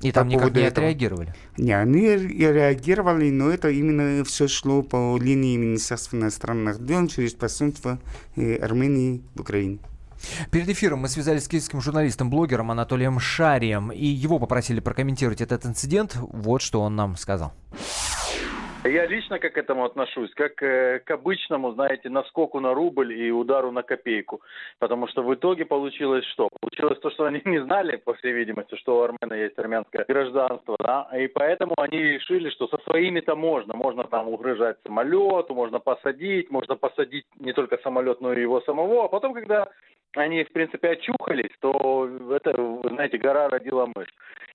и 0.00 0.12
там 0.12 0.28
никак 0.28 0.54
не 0.54 0.62
этого. 0.62 0.86
отреагировали? 0.86 1.34
Не, 1.56 1.72
они 1.72 2.16
реагировали, 2.16 3.30
но 3.30 3.50
это 3.50 3.68
именно 3.70 4.24
все 4.24 4.46
шло 4.46 4.82
по 4.82 5.18
линии 5.18 5.56
Министерства 5.56 6.16
иностранных 6.16 6.84
дел 6.84 7.06
через 7.08 7.34
посольство 7.34 7.98
э, 8.36 8.56
Армении 8.56 9.22
в 9.34 9.40
Украине. 9.40 9.78
Перед 10.50 10.68
эфиром 10.68 11.00
мы 11.00 11.08
связались 11.08 11.44
с 11.44 11.48
киевским 11.48 11.80
журналистом, 11.80 12.30
блогером 12.30 12.70
Анатолием 12.70 13.20
Шарием, 13.20 13.90
и 13.90 14.06
его 14.06 14.38
попросили 14.38 14.80
прокомментировать 14.80 15.40
этот 15.40 15.64
инцидент. 15.66 16.16
Вот 16.16 16.62
что 16.62 16.80
он 16.80 16.96
нам 16.96 17.16
сказал. 17.16 17.52
Я 18.84 19.06
лично 19.06 19.40
как 19.40 19.54
к 19.54 19.58
этому 19.58 19.84
отношусь, 19.84 20.32
как 20.34 20.62
э, 20.62 21.00
к 21.00 21.10
обычному, 21.10 21.72
знаете, 21.72 22.08
наскоку 22.08 22.60
на 22.60 22.74
рубль 22.74 23.12
и 23.12 23.30
удару 23.30 23.72
на 23.72 23.82
копейку. 23.82 24.40
Потому 24.78 25.08
что 25.08 25.22
в 25.22 25.34
итоге 25.34 25.64
получилось 25.64 26.24
что? 26.26 26.48
Получилось 26.60 26.98
то, 27.00 27.10
что 27.10 27.24
они 27.24 27.42
не 27.44 27.60
знали, 27.62 27.96
по 27.96 28.14
всей 28.14 28.32
видимости, 28.32 28.76
что 28.76 28.98
у 28.98 29.02
Армена 29.02 29.34
есть 29.34 29.58
армянское 29.58 30.04
гражданство, 30.06 30.76
да, 30.78 31.08
и 31.18 31.26
поэтому 31.26 31.74
они 31.76 31.98
решили, 31.98 32.50
что 32.50 32.68
со 32.68 32.78
своими-то 32.78 33.34
можно. 33.34 33.74
Можно 33.74 34.04
там 34.04 34.28
угрожать 34.28 34.76
самолету, 34.84 35.54
можно 35.54 35.80
посадить, 35.80 36.50
можно 36.50 36.76
посадить 36.76 37.26
не 37.40 37.52
только 37.52 37.78
самолет, 37.78 38.20
но 38.20 38.32
и 38.32 38.40
его 38.40 38.60
самого. 38.60 39.04
А 39.04 39.08
потом, 39.08 39.34
когда 39.34 39.68
они, 40.14 40.44
в 40.44 40.52
принципе, 40.52 40.90
очухались, 40.90 41.52
то 41.60 42.08
это, 42.30 42.54
знаете, 42.88 43.18
гора 43.18 43.48
родила 43.48 43.86
мышь. 43.94 44.08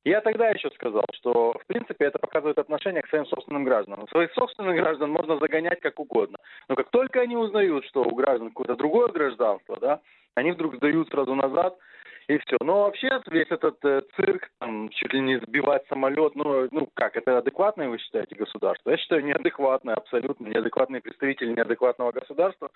Я 0.03 0.19
тогда 0.21 0.49
еще 0.49 0.69
сказал, 0.71 1.05
что, 1.13 1.53
в 1.53 1.65
принципе, 1.67 2.05
это 2.05 2.19
показывает 2.19 2.57
отношение 2.57 3.01
к 3.01 3.07
своим 3.07 3.25
собственным 3.25 3.63
гражданам. 3.63 4.07
Своих 4.09 4.33
собственных 4.33 4.75
граждан 4.75 5.11
можно 5.11 5.37
загонять 5.37 5.79
как 5.79 5.99
угодно. 5.99 6.37
Но 6.67 6.75
как 6.75 6.89
только 6.89 7.21
они 7.21 7.37
узнают, 7.37 7.85
что 7.85 8.03
у 8.03 8.15
граждан 8.15 8.49
какое-то 8.49 8.75
другое 8.75 9.07
гражданство, 9.09 9.79
да, 9.79 10.01
они 10.35 10.51
вдруг 10.51 10.75
сдают 10.75 11.09
сразу 11.09 11.35
назад– 11.35 11.77
и 12.27 12.37
все. 12.39 12.57
Но 12.61 12.83
вообще 12.83 13.21
весь 13.27 13.49
этот 13.49 13.83
э, 13.83 14.01
цирк, 14.15 14.49
там, 14.59 14.89
чуть 14.89 15.13
ли 15.13 15.19
не 15.19 15.39
сбивать 15.39 15.85
самолет, 15.87 16.35
ну, 16.35 16.67
ну 16.71 16.89
как, 16.93 17.15
это 17.15 17.37
адекватное, 17.37 17.89
вы 17.89 17.97
считаете, 17.97 18.35
государство? 18.35 18.91
Я 18.91 18.97
считаю, 18.97 19.23
неадекватное, 19.23 19.95
абсолютно 19.95 20.47
неадекватные 20.47 21.01
представители 21.01 21.53
неадекватного 21.53 22.11
государства 22.11 22.69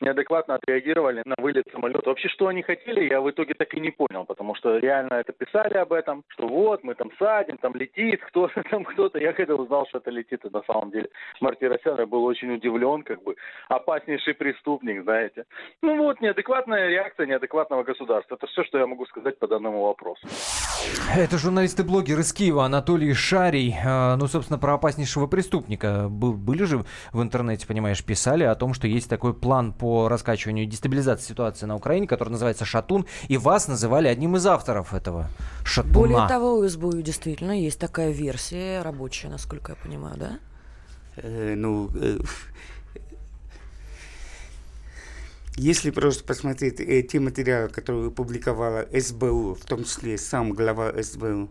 неадекватно 0.00 0.54
отреагировали 0.56 1.22
на 1.24 1.34
вылет 1.38 1.64
самолета. 1.72 2.08
Вообще, 2.08 2.28
что 2.28 2.48
они 2.48 2.62
хотели, 2.62 3.10
я 3.10 3.20
в 3.20 3.30
итоге 3.30 3.54
так 3.54 3.72
и 3.74 3.80
не 3.80 3.90
понял, 3.90 4.24
потому 4.24 4.54
что 4.54 4.76
реально 4.78 5.14
это 5.14 5.32
писали 5.32 5.74
об 5.74 5.92
этом, 5.92 6.24
что 6.28 6.48
вот, 6.48 6.84
мы 6.84 6.94
там 6.94 7.10
садим, 7.18 7.58
там 7.58 7.74
летит 7.74 8.22
кто-то, 8.24 8.62
там 8.70 8.84
кто-то. 8.84 9.18
Я 9.18 9.32
когда 9.32 9.54
узнал, 9.54 9.86
что 9.88 9.98
это 9.98 10.10
летит, 10.10 10.44
и 10.44 10.50
на 10.50 10.62
самом 10.62 10.90
деле 10.90 11.08
Мартиросян, 11.40 11.98
я 11.98 12.06
был 12.06 12.24
очень 12.24 12.52
удивлен, 12.52 13.02
как 13.02 13.22
бы, 13.22 13.36
опаснейший 13.68 14.34
преступник, 14.34 15.02
знаете. 15.02 15.44
Ну 15.82 15.96
вот, 15.96 16.20
неадекватная 16.20 16.88
реакция 16.88 17.26
неадекватного 17.26 17.82
государства. 17.82 18.34
Это 18.34 18.46
все, 18.46 18.64
что 18.64 18.78
я 18.78 18.86
могу 18.90 19.06
сказать 19.06 19.38
по 19.38 19.46
данному 19.46 19.84
вопросу. 19.84 20.20
Это 21.14 21.38
журналист 21.38 21.78
и 21.80 21.82
блогер 21.82 22.18
из 22.20 22.32
Киева 22.32 22.64
Анатолий 22.64 23.14
Шарий. 23.14 23.74
А, 23.84 24.16
ну, 24.16 24.26
собственно, 24.26 24.58
про 24.58 24.74
опаснейшего 24.74 25.26
преступника. 25.26 26.08
Были 26.08 26.64
же 26.64 26.84
в 27.12 27.22
интернете, 27.22 27.66
понимаешь, 27.66 28.04
писали 28.04 28.44
о 28.44 28.54
том, 28.54 28.74
что 28.74 28.86
есть 28.86 29.08
такой 29.08 29.32
план 29.32 29.72
по 29.72 30.08
раскачиванию 30.08 30.64
и 30.64 30.68
дестабилизации 30.68 31.28
ситуации 31.28 31.66
на 31.66 31.76
Украине, 31.76 32.06
который 32.06 32.30
называется 32.30 32.64
«Шатун», 32.64 33.06
и 33.28 33.36
вас 33.36 33.68
называли 33.68 34.08
одним 34.08 34.36
из 34.36 34.46
авторов 34.46 34.92
этого 34.92 35.28
«Шатуна». 35.64 35.94
Более 35.94 36.28
того, 36.28 36.54
у 36.54 36.68
СБУ 36.68 37.02
действительно 37.02 37.52
есть 37.52 37.78
такая 37.78 38.10
версия 38.10 38.82
рабочая, 38.82 39.28
насколько 39.28 39.72
я 39.72 39.76
понимаю, 39.76 40.16
да? 40.18 40.38
Э, 41.16 41.54
ну, 41.56 41.90
э, 41.94 42.18
Если 45.62 45.90
просто 45.90 46.24
посмотреть 46.24 46.80
э, 46.80 47.02
те 47.02 47.20
материалы, 47.20 47.68
которые 47.68 48.10
публиковала 48.10 48.88
СБУ, 48.98 49.54
в 49.54 49.64
том 49.66 49.84
числе 49.84 50.16
сам 50.16 50.54
глава 50.54 50.90
СБУ, 51.02 51.50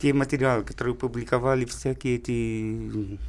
те 0.00 0.12
материалы, 0.12 0.64
которые 0.64 0.96
публиковали 0.96 1.64
всякие 1.64 2.16
эти... 2.16 3.20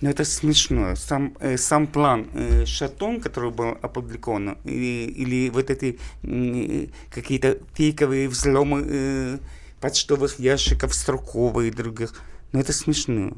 Ну, 0.00 0.10
это 0.10 0.24
смешно. 0.24 0.96
Сам, 0.96 1.36
э, 1.38 1.56
сам 1.56 1.86
план 1.86 2.26
э, 2.34 2.66
Шатон, 2.66 3.20
который 3.20 3.52
был 3.52 3.78
опубликован, 3.82 4.58
или, 4.64 5.12
или 5.12 5.50
вот 5.50 5.70
эти 5.70 6.00
э, 6.24 6.88
какие-то 7.10 7.60
фейковые 7.74 8.28
взломы 8.28 8.84
э, 8.84 9.38
почтовых 9.80 10.40
ящиков 10.40 10.92
Строкова 10.92 11.60
и 11.60 11.70
других, 11.70 12.20
ну, 12.50 12.58
это 12.58 12.72
смешно. 12.72 13.36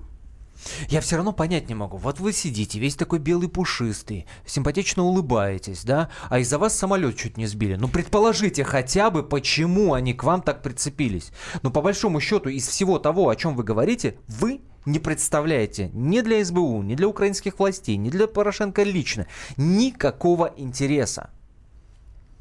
Я 0.88 1.00
все 1.00 1.16
равно 1.16 1.32
понять 1.32 1.68
не 1.68 1.74
могу. 1.74 1.96
Вот 1.96 2.20
вы 2.20 2.32
сидите, 2.32 2.78
весь 2.78 2.96
такой 2.96 3.18
белый 3.18 3.48
пушистый, 3.48 4.26
симпатично 4.46 5.04
улыбаетесь, 5.04 5.84
да? 5.84 6.10
А 6.28 6.38
из-за 6.38 6.58
вас 6.58 6.76
самолет 6.76 7.16
чуть 7.16 7.36
не 7.36 7.46
сбили. 7.46 7.76
Ну, 7.76 7.88
предположите 7.88 8.64
хотя 8.64 9.10
бы, 9.10 9.22
почему 9.22 9.94
они 9.94 10.14
к 10.14 10.24
вам 10.24 10.42
так 10.42 10.62
прицепились. 10.62 11.32
Ну, 11.62 11.70
по 11.70 11.82
большому 11.82 12.20
счету, 12.20 12.48
из 12.48 12.66
всего 12.68 12.98
того, 12.98 13.28
о 13.28 13.36
чем 13.36 13.56
вы 13.56 13.62
говорите, 13.62 14.16
вы 14.28 14.60
не 14.86 14.98
представляете 14.98 15.90
ни 15.92 16.20
для 16.20 16.44
СБУ, 16.44 16.82
ни 16.82 16.94
для 16.94 17.08
украинских 17.08 17.58
властей, 17.58 17.96
ни 17.96 18.10
для 18.10 18.26
Порошенко 18.26 18.82
лично 18.82 19.26
никакого 19.56 20.52
интереса. 20.56 21.30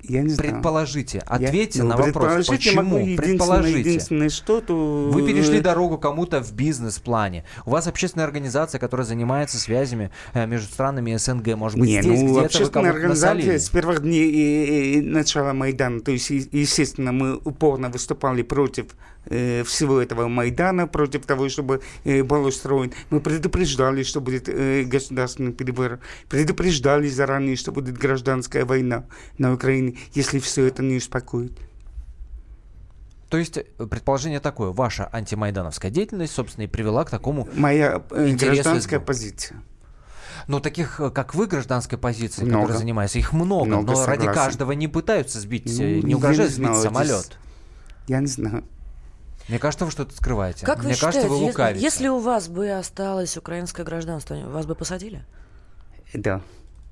Я 0.03 0.21
не 0.21 0.29
знаю. 0.29 0.53
Предположите, 0.53 1.19
ответьте 1.25 1.79
Я- 1.79 1.83
ну, 1.83 1.89
на 1.91 1.97
вопрос, 1.97 2.31
могу 2.31 2.43
почему? 2.47 3.15
Предположите. 3.17 3.79
единственное, 3.79 4.29
что, 4.29 4.61
то... 4.61 5.09
Вы 5.11 5.27
перешли 5.27 5.59
дорогу 5.59 5.97
кому-то 5.97 6.41
в 6.41 6.53
бизнес-плане. 6.53 7.43
У 7.65 7.71
вас 7.71 7.87
общественная 7.87 8.25
организация, 8.25 8.79
которая 8.79 9.05
занимается 9.05 9.57
связями 9.57 10.11
э, 10.33 10.45
между 10.45 10.71
странами 10.71 11.15
СНГ. 11.15 11.55
Может 11.55 11.79
быть, 11.79 11.89
Не, 11.89 12.01
здесь 12.01 12.21
ну, 12.21 12.39
где-то 12.39 12.59
вы 12.59 12.63
насолили? 12.65 12.89
организация 12.89 13.59
с 13.59 13.69
первых 13.69 14.01
дней 14.01 14.97
э, 14.97 14.99
э, 14.99 15.01
начала 15.01 15.53
Майдана, 15.53 15.99
то 15.99 16.11
есть, 16.11 16.29
естественно, 16.29 17.11
мы 17.11 17.35
упорно 17.35 17.89
выступали 17.89 18.41
против 18.41 18.95
э, 19.25 19.63
всего 19.63 19.99
этого 19.99 20.27
Майдана, 20.27 20.87
против 20.87 21.25
того, 21.25 21.49
чтобы 21.49 21.81
э, 22.03 22.23
был 22.23 22.45
устроен. 22.45 22.91
Мы 23.09 23.19
предупреждали, 23.19 24.03
что 24.03 24.21
будет 24.21 24.49
э, 24.49 24.83
государственный 24.83 25.51
переворот, 25.53 25.99
предупреждали 26.29 27.07
заранее, 27.09 27.55
что 27.55 27.71
будет 27.71 27.97
гражданская 27.97 28.65
война 28.65 29.05
на 29.37 29.53
Украине, 29.53 29.97
если 30.13 30.39
все 30.39 30.65
это 30.65 30.83
не 30.83 30.97
успокоит. 30.97 31.51
То 33.29 33.37
есть 33.37 33.59
предположение 33.77 34.39
такое. 34.39 34.71
Ваша 34.71 35.07
антимайдановская 35.13 35.91
деятельность, 35.91 36.33
собственно, 36.33 36.63
и 36.65 36.67
привела 36.67 37.05
к 37.05 37.11
такому 37.11 37.47
Моя 37.55 38.01
э, 38.09 38.31
гражданская 38.35 38.99
СБУ. 38.99 39.05
позиция. 39.05 39.61
Но 40.47 40.59
таких, 40.59 40.99
как 41.13 41.35
вы, 41.35 41.45
гражданской 41.45 41.99
позиции, 41.99 42.41
Много. 42.41 42.61
которые 42.61 42.79
занимаются, 42.79 43.19
их 43.19 43.33
много. 43.33 43.65
Много, 43.65 43.91
но 43.91 44.05
ради 44.07 44.21
согласен. 44.21 44.33
каждого 44.41 44.71
не 44.71 44.87
пытаются 44.87 45.39
сбить, 45.39 45.65
Ну, 45.67 46.01
не 46.01 46.15
угрожают 46.15 46.51
сбить 46.51 46.69
знаю, 46.69 46.81
самолет. 46.81 47.37
Я 48.07 48.19
не 48.19 48.25
знаю. 48.25 48.63
Мне 49.49 49.59
кажется, 49.59 49.85
вы 49.85 49.91
что-то 49.91 50.15
скрываете. 50.15 50.65
Как 50.65 50.79
вы 50.79 50.85
Мне 50.85 50.93
считаете, 50.93 51.17
кажется, 51.19 51.29
вы 51.29 51.35
если- 51.37 51.47
лукавите. 51.49 51.83
если, 51.83 52.07
у 52.07 52.19
вас 52.19 52.47
бы 52.47 52.69
осталось 52.71 53.35
украинское 53.37 53.85
гражданство, 53.85 54.35
вас 54.35 54.65
бы 54.65 54.75
посадили? 54.75 55.25
Да. 56.13 56.41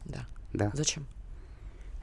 Да. 0.06 0.26
Да. 0.54 0.72
Зачем? 0.74 1.06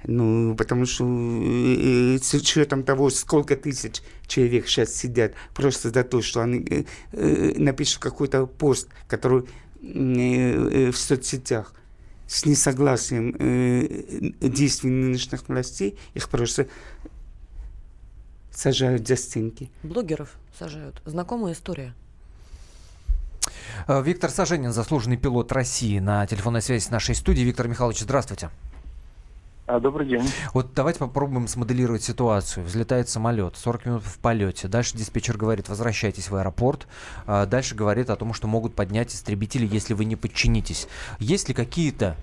Ну, 0.07 0.55
потому 0.55 0.85
что 0.87 1.05
э, 1.05 2.17
э, 2.17 2.19
с 2.23 2.35
учетом 2.35 2.83
того, 2.85 3.09
сколько 3.11 3.57
тысяч 3.57 4.03
человек 4.27 4.69
сейчас 4.69 4.95
сидят 4.95 5.33
просто 5.55 5.91
за 5.91 6.05
то, 6.05 6.21
что 6.23 6.43
они 6.43 6.87
э, 7.13 7.55
напишут 7.59 7.99
какой-то 8.03 8.47
пост, 8.47 8.89
который 9.09 9.45
в 9.81 10.93
соцсетях 10.95 11.75
с 12.27 12.47
несогласием 12.47 13.33
действий 14.41 14.91
нынешних 14.91 15.47
властей, 15.47 15.99
их 16.15 16.31
просто 16.31 16.69
сажают 18.57 19.07
за 19.07 19.17
стенки. 19.17 19.71
Блогеров 19.83 20.37
сажают. 20.59 21.01
Знакомая 21.05 21.53
история. 21.53 21.95
Э, 23.87 24.03
Виктор 24.03 24.31
Саженин, 24.31 24.73
заслуженный 24.73 25.17
пилот 25.17 25.53
России, 25.53 25.99
на 25.99 26.27
телефонной 26.27 26.63
связи 26.63 26.85
с 26.85 26.91
нашей 26.91 27.15
студией. 27.15 27.47
Виктор 27.47 27.69
Михайлович, 27.69 28.01
здравствуйте. 28.01 28.51
А, 29.67 29.81
добрый 29.81 30.07
день. 30.07 30.23
Вот 30.53 30.75
давайте 30.75 30.99
попробуем 30.99 31.49
смоделировать 31.49 32.03
ситуацию. 32.03 32.67
Взлетает 32.67 33.09
самолет, 33.09 33.57
40 33.57 33.87
минут 33.87 34.03
в 34.05 34.19
полете. 34.19 34.69
Дальше 34.69 34.95
диспетчер 34.95 35.39
говорит, 35.39 35.71
возвращайтесь 35.71 36.29
в 36.29 36.37
аэропорт. 36.37 36.87
А 37.27 37.47
Дальше 37.47 37.75
говорит 37.75 38.11
о 38.11 38.17
том, 38.17 38.35
что 38.35 38.47
могут 38.47 38.75
поднять 38.75 39.15
истребители, 39.15 39.67
если 39.67 39.95
вы 39.95 40.05
не 40.05 40.17
подчинитесь. 40.17 40.87
Есть 41.19 41.49
ли 41.49 41.55
какие-то, 41.55 42.15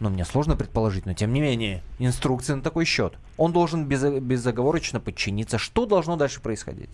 ну, 0.00 0.10
мне 0.10 0.24
сложно 0.24 0.56
предположить, 0.56 1.06
но 1.06 1.14
тем 1.14 1.32
не 1.32 1.40
менее, 1.40 1.82
инструкции 1.98 2.54
на 2.54 2.62
такой 2.62 2.84
счет? 2.84 3.14
Он 3.36 3.52
должен 3.52 3.86
безо- 3.86 4.20
безоговорочно 4.20 4.98
подчиниться. 4.98 5.58
Что 5.58 5.86
должно 5.86 6.16
дальше 6.16 6.40
происходить? 6.40 6.90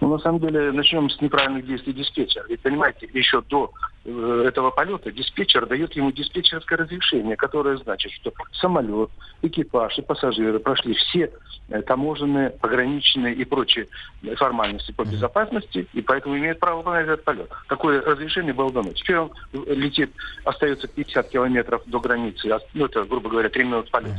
Ну, 0.00 0.08
на 0.08 0.18
самом 0.18 0.40
деле, 0.40 0.72
начнем 0.72 1.10
с 1.10 1.20
неправильных 1.20 1.66
действий 1.66 1.92
диспетчера. 1.92 2.44
Ведь, 2.48 2.60
понимаете, 2.60 3.08
еще 3.12 3.42
до 3.42 3.70
э, 4.04 4.44
этого 4.46 4.70
полета 4.70 5.10
диспетчер 5.10 5.66
дает 5.66 5.94
ему 5.94 6.12
диспетчерское 6.12 6.78
разрешение, 6.78 7.36
которое 7.36 7.76
значит, 7.78 8.12
что 8.12 8.32
самолет, 8.52 9.10
экипаж 9.42 9.98
и 9.98 10.02
пассажиры 10.02 10.58
прошли 10.58 10.94
все 10.94 11.32
э, 11.68 11.82
таможенные, 11.82 12.50
пограничные 12.50 13.34
и 13.34 13.44
прочие 13.44 13.88
формальности 14.36 14.92
по 14.92 15.04
безопасности, 15.04 15.88
и 15.92 16.02
поэтому 16.02 16.38
имеет 16.38 16.60
право 16.60 16.78
выполнять 16.78 17.06
этот 17.06 17.24
полет. 17.24 17.50
Такое 17.68 18.00
разрешение 18.00 18.52
было 18.52 18.72
дано. 18.72 18.92
Теперь 18.92 19.18
он 19.18 19.32
э, 19.52 19.74
летит, 19.74 20.12
остается 20.44 20.86
50 20.86 21.28
километров 21.28 21.82
до 21.86 21.98
границы, 22.00 22.46
а, 22.50 22.60
ну, 22.74 22.86
это, 22.86 23.04
грубо 23.04 23.28
говоря, 23.28 23.48
3 23.48 23.64
минуты 23.64 23.90
полета. 23.90 24.18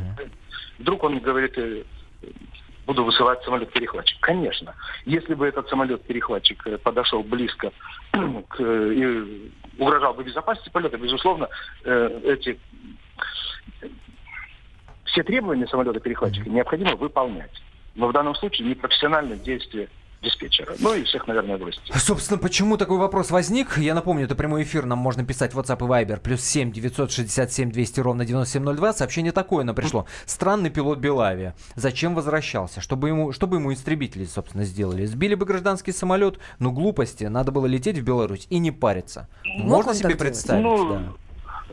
Вдруг 0.78 1.04
он 1.04 1.20
говорит, 1.20 1.58
буду 2.89 3.04
высылать 3.04 3.43
самолет-перехватчик. 3.43 4.19
Конечно. 4.19 4.73
Если 5.06 5.36
бы 5.36 5.47
этот 5.47 5.69
самолет-перехватчик 5.69 6.65
э, 6.65 6.78
подошел 6.80 7.21
близко 7.21 7.71
к, 8.12 8.60
э, 8.60 8.93
и 8.95 9.52
угрожал 9.78 10.15
бы 10.15 10.23
безопасности 10.23 10.71
полета, 10.71 10.97
безусловно, 10.97 11.49
э, 11.84 12.19
эти 12.23 12.60
все 15.06 15.21
требования 15.21 15.67
самолета-перехватчика 15.67 16.49
необходимо 16.49 16.95
выполнять. 16.95 17.62
Но 17.93 18.08
в 18.08 18.12
данном 18.12 18.34
случае 18.34 18.67
непрофессиональное 18.67 19.38
действие 19.38 19.88
диспетчера. 20.21 20.75
Ну 20.79 20.93
и 20.93 21.03
всех, 21.03 21.27
наверное, 21.27 21.58
властей. 21.58 21.93
Собственно, 21.95 22.38
почему 22.38 22.77
такой 22.77 22.97
вопрос 22.97 23.32
возник? 23.32 23.77
Я 23.77 23.93
напомню, 23.93 24.25
это 24.25 24.36
прямой 24.36 24.63
эфир, 24.63 24.86
нам 24.86 24.99
можно 24.99 25.25
писать 25.25 25.53
в 25.53 25.60
WhatsApp 25.60 25.77
и 25.77 26.05
Viber. 26.05 26.19
Плюс 26.19 26.41
7 26.41 26.71
967 26.71 27.71
200 27.71 27.99
ровно 27.99 28.25
9702. 28.25 28.93
Сообщение 28.93 29.32
такое 29.32 29.63
нам 29.63 29.75
пришло. 29.75 30.05
Странный 30.25 30.69
пилот 30.69 30.99
Белавия. 30.99 31.55
Зачем 31.75 32.15
возвращался? 32.15 32.82
Чтобы 32.82 33.10
ему, 33.10 33.32
чтобы 33.32 33.58
ему 33.58 33.73
истребители, 33.73 34.25
собственно, 34.25 34.65
сделали. 34.65 35.05
Сбили 35.05 35.36
бы 35.36 35.45
гражданский 35.45 35.91
самолет, 35.91 36.39
ну 36.60 36.71
глупости. 36.71 37.25
Надо 37.25 37.51
было 37.51 37.65
лететь 37.65 37.97
в 37.97 38.03
Беларусь 38.03 38.47
и 38.49 38.60
не 38.60 38.71
париться. 38.71 39.27
Мог 39.45 39.86
Можно 39.86 39.93
себе 39.93 40.15
представить? 40.15 40.63
Ну, 40.63 40.89
да. 40.89 41.03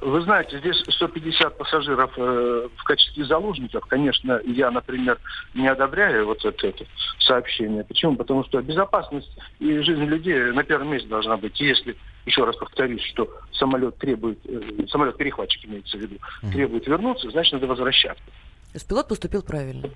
Вы 0.07 0.23
знаете, 0.23 0.61
здесь 0.61 0.77
150 0.89 1.59
пассажиров 1.59 2.13
э, 2.17 2.69
в 2.77 2.85
качестве 2.85 3.25
заложников. 3.25 3.85
Конечно, 3.87 4.41
я, 4.45 4.71
например, 4.71 5.19
не 5.53 5.67
одобряю 5.67 6.27
вот 6.27 6.45
это, 6.45 6.69
это 6.69 6.85
сообщение. 7.19 7.83
Почему? 7.83 8.15
Потому 8.15 8.45
что 8.45 8.63
безопасность 8.63 9.37
и 9.59 9.81
жизнь 9.81 10.05
людей 10.05 10.53
на 10.53 10.63
первом 10.63 10.93
месте 10.93 11.09
должна 11.09 11.37
быть. 11.37 11.61
Если, 11.61 11.97
еще 12.25 12.45
раз 12.45 12.55
повторюсь, 12.55 13.03
что 13.03 13.29
самолет 13.51 13.99
требует, 13.99 14.39
э, 14.45 14.87
самолет-перехватчик 14.89 15.65
имеется 15.65 15.99
в 15.99 16.01
виду, 16.01 16.19
требует 16.53 16.87
вернуться, 16.87 17.29
значит, 17.31 17.55
надо 17.55 17.67
возвращаться. 17.67 18.23
То 18.25 18.75
есть 18.75 18.87
пилот 18.87 19.09
поступил 19.09 19.43
правильно. 19.43 19.91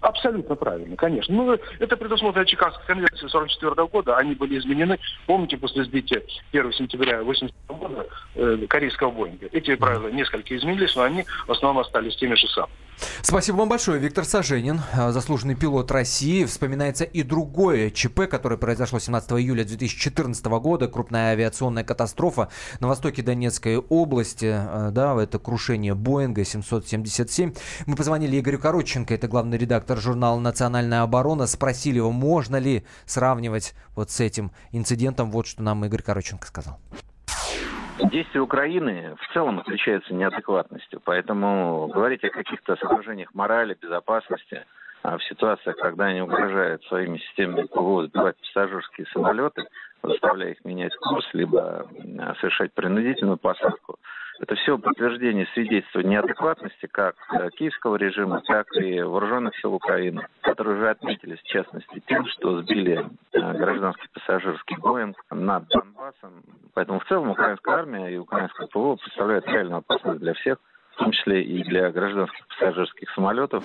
Абсолютно 0.00 0.54
правильно, 0.54 0.96
конечно. 0.96 1.34
Ну, 1.34 1.58
это 1.78 1.96
предусмотрено 1.96 2.46
Чикагской 2.46 2.86
конвенцией 2.86 3.28
44 3.28 3.86
года. 3.86 4.16
Они 4.16 4.34
были 4.34 4.58
изменены, 4.58 4.98
помните, 5.26 5.58
после 5.58 5.84
сбития 5.84 6.22
1 6.52 6.72
сентября 6.72 7.22
87 7.22 7.76
года 7.78 8.06
э, 8.34 8.66
корейского 8.66 9.10
Боинга. 9.10 9.48
Эти 9.52 9.74
правила 9.76 10.08
несколько 10.08 10.56
изменились, 10.56 10.96
но 10.96 11.02
они 11.02 11.24
в 11.46 11.52
основном 11.52 11.82
остались 11.84 12.16
теми 12.16 12.34
же 12.34 12.48
самыми. 12.48 12.72
Спасибо 13.22 13.56
вам 13.56 13.68
большое, 13.68 13.98
Виктор 13.98 14.24
Саженин, 14.24 14.80
э, 14.94 15.10
заслуженный 15.10 15.54
пилот 15.54 15.90
России. 15.90 16.44
Вспоминается 16.44 17.04
и 17.04 17.22
другое 17.22 17.90
ЧП, 17.90 18.22
которое 18.30 18.56
произошло 18.56 18.98
17 18.98 19.32
июля 19.32 19.64
2014 19.64 20.46
года. 20.60 20.88
Крупная 20.88 21.32
авиационная 21.32 21.84
катастрофа 21.84 22.48
на 22.80 22.88
востоке 22.88 23.22
Донецкой 23.22 23.76
области. 23.76 24.46
э, 24.46 24.90
Да, 24.92 25.20
это 25.22 25.38
крушение 25.38 25.94
Боинга 25.94 26.44
777. 26.44 27.52
Мы 27.86 27.96
позвонили 27.96 28.40
Игорю 28.40 28.58
Коротченко, 28.58 29.14
это 29.14 29.28
главный 29.28 29.58
редактор 29.58 29.89
журнала 29.98 30.38
«Национальная 30.38 31.02
оборона». 31.02 31.46
Спросили 31.46 31.96
его, 31.96 32.12
можно 32.12 32.56
ли 32.56 32.84
сравнивать 33.06 33.74
вот 33.96 34.10
с 34.10 34.20
этим 34.20 34.52
инцидентом. 34.72 35.30
Вот 35.30 35.46
что 35.46 35.62
нам 35.62 35.84
Игорь 35.84 36.02
Коротченко 36.02 36.46
сказал. 36.46 36.78
Действия 38.10 38.40
Украины 38.40 39.14
в 39.20 39.34
целом 39.34 39.58
отличаются 39.58 40.14
неадекватностью, 40.14 41.00
поэтому 41.04 41.88
говорить 41.88 42.24
о 42.24 42.30
каких-то 42.30 42.76
соображениях 42.76 43.34
морали, 43.34 43.76
безопасности 43.80 44.64
а 45.02 45.16
в 45.16 45.24
ситуациях, 45.24 45.76
когда 45.76 46.06
они 46.06 46.20
угрожают 46.20 46.82
своими 46.84 47.18
системами 47.18 47.66
ПВО 47.66 48.06
сбивать 48.06 48.36
пассажирские 48.36 49.06
самолеты, 49.12 49.64
заставляя 50.02 50.52
их 50.52 50.64
менять 50.64 50.94
курс, 50.96 51.26
либо 51.32 51.86
совершать 52.40 52.72
принудительную 52.74 53.38
посадку, 53.38 53.98
это 54.40 54.54
все 54.56 54.78
подтверждение 54.78 55.46
свидетельства 55.52 56.00
неадекватности 56.00 56.86
как 56.90 57.14
э, 57.32 57.50
киевского 57.50 57.96
режима, 57.96 58.40
так 58.46 58.66
и 58.76 59.00
вооруженных 59.02 59.56
сил 59.58 59.74
Украины, 59.74 60.26
которые 60.40 60.78
уже 60.78 60.90
отметились, 60.90 61.38
в 61.40 61.44
частности, 61.44 62.02
тем, 62.08 62.26
что 62.26 62.62
сбили 62.62 63.06
э, 63.32 63.52
гражданский 63.52 64.08
пассажирский 64.14 64.76
Боинг 64.78 65.16
над 65.30 65.68
Донбассом. 65.68 66.42
Поэтому 66.74 67.00
в 67.00 67.04
целом 67.06 67.30
украинская 67.30 67.76
армия 67.76 68.08
и 68.08 68.16
украинское 68.16 68.66
ПВО 68.68 68.96
представляют 68.96 69.46
реальную 69.46 69.78
опасность 69.78 70.20
для 70.20 70.32
всех, 70.34 70.58
в 70.94 70.96
том 70.96 71.12
числе 71.12 71.42
и 71.42 71.62
для 71.64 71.90
гражданских 71.90 72.46
пассажирских 72.48 73.10
самолетов. 73.10 73.62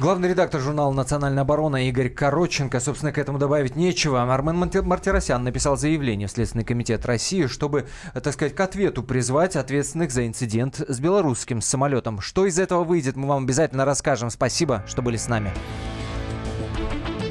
Главный 0.00 0.28
редактор 0.28 0.60
журнала 0.60 0.92
«Национальная 0.92 1.42
оборона» 1.42 1.88
Игорь 1.88 2.08
Короченко. 2.08 2.78
Собственно, 2.78 3.10
к 3.10 3.18
этому 3.18 3.36
добавить 3.36 3.74
нечего. 3.74 4.32
Армен 4.32 4.56
Мартиросян 4.56 5.42
написал 5.42 5.76
заявление 5.76 6.28
в 6.28 6.30
Следственный 6.30 6.64
комитет 6.64 7.04
России, 7.04 7.46
чтобы, 7.46 7.88
так 8.14 8.32
сказать, 8.32 8.54
к 8.54 8.60
ответу 8.60 9.02
призвать 9.02 9.56
ответственных 9.56 10.12
за 10.12 10.24
инцидент 10.24 10.80
с 10.86 11.00
белорусским 11.00 11.60
самолетом. 11.60 12.20
Что 12.20 12.46
из 12.46 12.60
этого 12.60 12.84
выйдет, 12.84 13.16
мы 13.16 13.26
вам 13.26 13.42
обязательно 13.42 13.84
расскажем. 13.84 14.30
Спасибо, 14.30 14.84
что 14.86 15.02
были 15.02 15.16
с 15.16 15.26
нами. 15.26 15.50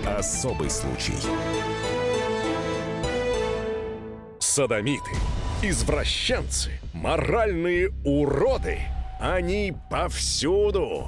Особый 0.06 0.70
случай. 0.70 1.16
Садомиты, 4.40 5.12
извращенцы, 5.62 6.82
моральные 6.92 7.92
уроды. 8.04 8.80
Они 9.22 9.74
повсюду. 9.90 11.08